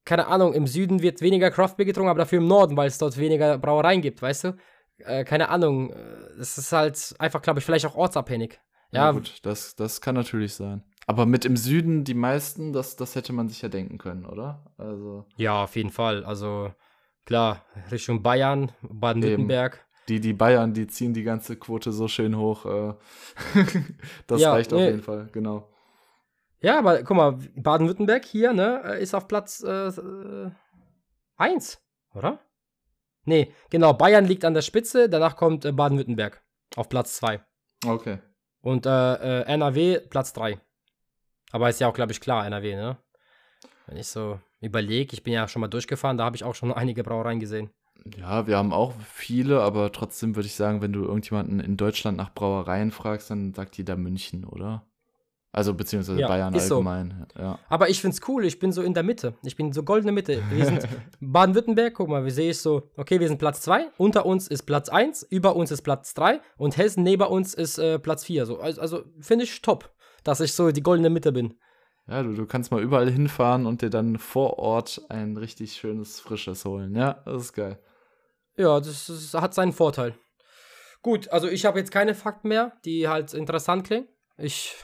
[0.04, 3.18] keine Ahnung, im Süden wird weniger Craftbier getrunken, aber dafür im Norden, weil es dort
[3.18, 4.58] weniger Brauereien gibt, weißt du?
[4.98, 5.92] Äh, keine Ahnung.
[6.40, 8.60] Es ist halt einfach, glaube ich, vielleicht auch ortsabhängig.
[8.92, 10.84] Ja, ja, gut, das, das kann natürlich sein.
[11.08, 14.66] Aber mit im Süden die meisten, das, das hätte man sich ja denken können, oder?
[14.78, 15.26] Also.
[15.38, 16.26] Ja, auf jeden Fall.
[16.26, 16.74] Also
[17.26, 19.86] klar, Richtung Bayern, Baden-Württemberg.
[20.12, 22.66] Die, die Bayern, die ziehen die ganze Quote so schön hoch.
[22.66, 22.96] Äh
[24.28, 24.78] das ja, reicht nee.
[24.78, 25.70] auf jeden Fall, genau.
[26.60, 30.04] Ja, aber guck mal, Baden-Württemberg hier, ne, äh, ist auf Platz 1,
[31.38, 31.78] äh,
[32.18, 32.40] oder?
[33.24, 36.44] Nee, genau, Bayern liegt an der Spitze, danach kommt äh, Baden-Württemberg
[36.76, 37.40] auf Platz 2.
[37.86, 38.18] Okay.
[38.60, 40.60] Und äh, NRW Platz 3.
[41.54, 42.98] Aber ist ja auch, glaube ich, klar, NRW, ne?
[43.88, 46.74] Wenn ich so überlege, ich bin ja schon mal durchgefahren, da habe ich auch schon
[46.74, 47.72] einige Brauereien gesehen.
[48.18, 52.18] Ja, wir haben auch viele, aber trotzdem würde ich sagen, wenn du irgendjemanden in Deutschland
[52.18, 54.86] nach Brauereien fragst, dann sagt jeder München, oder?
[55.54, 57.26] Also beziehungsweise ja, Bayern allgemein.
[57.36, 57.42] So.
[57.42, 57.60] Ja.
[57.68, 59.34] Aber ich finde es cool, ich bin so in der Mitte.
[59.44, 60.42] Ich bin so goldene Mitte.
[60.50, 60.88] Wir sind
[61.20, 64.64] Baden-Württemberg, guck mal, wir sehen es so, okay, wir sind Platz 2, unter uns ist
[64.64, 68.46] Platz 1, über uns ist Platz 3 und Hessen neben uns ist äh, Platz 4.
[68.46, 68.60] So.
[68.60, 69.92] Also, also finde ich top,
[70.24, 71.56] dass ich so die goldene Mitte bin.
[72.08, 76.20] Ja, du, du kannst mal überall hinfahren und dir dann vor Ort ein richtig schönes,
[76.22, 76.96] frisches holen.
[76.96, 77.78] Ja, das ist geil.
[78.62, 80.14] Ja, das, das hat seinen Vorteil.
[81.02, 84.08] Gut, also ich habe jetzt keine Fakten mehr, die halt interessant klingen.
[84.38, 84.76] Ich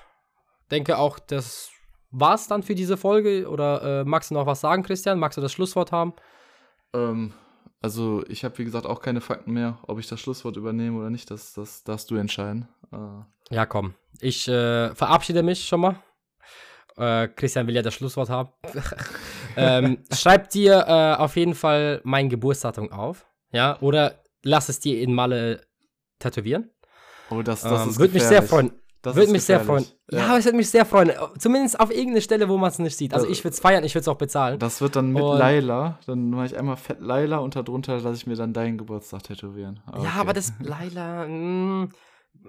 [0.71, 1.69] denke auch, das
[2.09, 3.47] war's dann für diese Folge.
[3.47, 5.19] Oder äh, magst du noch was sagen, Christian?
[5.19, 6.13] Magst du das Schlusswort haben?
[6.93, 7.33] Ähm,
[7.83, 9.77] also ich habe wie gesagt auch keine Fakten mehr.
[9.85, 12.67] Ob ich das Schlusswort übernehme oder nicht, das, das darfst du entscheiden.
[12.91, 13.53] Äh.
[13.53, 13.93] Ja, komm.
[14.19, 15.99] Ich äh, verabschiede mich schon mal.
[16.97, 18.49] Äh, Christian will ja das Schlusswort haben.
[19.55, 23.26] ähm, schreib dir äh, auf jeden Fall mein Geburtsdatum auf.
[23.51, 25.61] Ja, oder lass es dir in Malle
[26.19, 26.69] tätowieren.
[27.29, 28.71] Oh, das, das ähm, Würde mich sehr freuen.
[29.01, 29.85] Das würde mich sehr freuen.
[30.11, 31.11] Ja, ja es würde mich sehr freuen.
[31.37, 33.13] Zumindest auf irgendeine Stelle, wo man es nicht sieht.
[33.13, 34.59] Also ich würde es feiern, ich würde es auch bezahlen.
[34.59, 35.99] Das wird dann mit und Laila.
[36.05, 39.81] Dann mache ich einmal fett Laila und darunter lasse ich mir dann deinen Geburtstag tätowieren.
[39.87, 40.03] Okay.
[40.03, 41.25] Ja, aber das Laila.
[41.27, 41.89] Mm,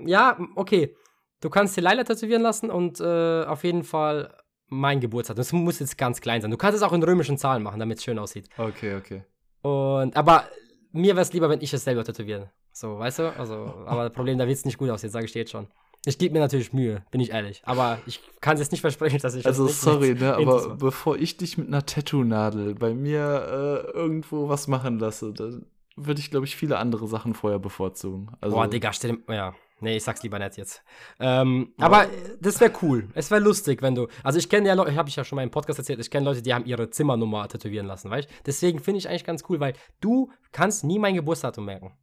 [0.04, 0.96] ja, okay.
[1.40, 4.34] Du kannst dir Laila tätowieren lassen und äh, auf jeden Fall
[4.66, 5.36] mein Geburtstag.
[5.36, 6.50] Das muss jetzt ganz klein sein.
[6.50, 8.48] Du kannst es auch in römischen Zahlen machen, damit es schön aussieht.
[8.56, 9.22] Okay, okay.
[9.62, 10.44] Und aber
[10.92, 12.50] mir wäre es lieber, wenn ich es selber tätowieren.
[12.72, 13.36] So, weißt du?
[13.36, 13.54] Also,
[13.86, 15.66] aber das Problem, da wird es nicht gut aussehen, sage ich dir jetzt schon.
[16.06, 17.60] Ich gebe mir natürlich Mühe, bin ich ehrlich.
[17.64, 19.44] Aber ich kann es jetzt nicht versprechen, dass ich.
[19.46, 24.68] Also, sorry, ne, aber bevor ich dich mit einer Tattoo-Nadel bei mir äh, irgendwo was
[24.68, 25.66] machen lasse, dann
[25.96, 28.30] würde ich, glaube ich, viele andere Sachen vorher bevorzugen.
[28.40, 29.34] Also, Boah, Digga, stell dir.
[29.34, 29.54] Ja.
[29.80, 30.82] Nee, ich sag's lieber nicht jetzt.
[31.20, 31.86] Ähm, ja.
[31.86, 32.06] Aber
[32.40, 33.08] das wäre cool.
[33.14, 34.08] Es wäre lustig, wenn du.
[34.24, 36.24] Also ich kenne ja Leute, habe ich ja schon mal im Podcast erzählt, ich kenne
[36.24, 38.34] Leute, die haben ihre Zimmernummer tätowieren lassen, weißt du?
[38.46, 41.96] Deswegen finde ich eigentlich ganz cool, weil du kannst nie mein Geburtsdatum merken.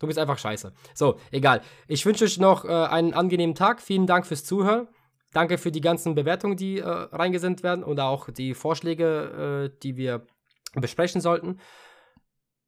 [0.00, 0.72] Du bist einfach scheiße.
[0.94, 1.62] So, egal.
[1.86, 3.80] Ich wünsche euch noch äh, einen angenehmen Tag.
[3.80, 4.88] Vielen Dank fürs Zuhören.
[5.32, 9.96] Danke für die ganzen Bewertungen, die äh, reingesendet werden und auch die Vorschläge, äh, die
[9.96, 10.26] wir
[10.74, 11.60] besprechen sollten.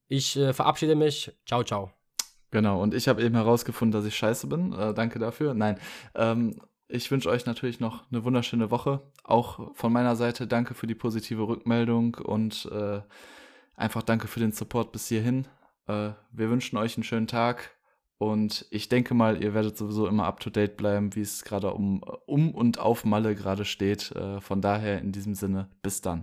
[0.06, 1.32] Ich äh, verabschiede mich.
[1.44, 2.03] Ciao, ciao.
[2.54, 4.72] Genau, und ich habe eben herausgefunden, dass ich scheiße bin.
[4.74, 5.54] Äh, danke dafür.
[5.54, 5.76] Nein,
[6.14, 6.54] ähm,
[6.86, 9.00] ich wünsche euch natürlich noch eine wunderschöne Woche.
[9.24, 13.00] Auch von meiner Seite danke für die positive Rückmeldung und äh,
[13.74, 15.48] einfach danke für den Support bis hierhin.
[15.88, 17.72] Äh, wir wünschen euch einen schönen Tag
[18.18, 21.74] und ich denke mal, ihr werdet sowieso immer up to date bleiben, wie es gerade
[21.74, 24.12] um, um und auf Malle gerade steht.
[24.12, 26.22] Äh, von daher in diesem Sinne, bis dann.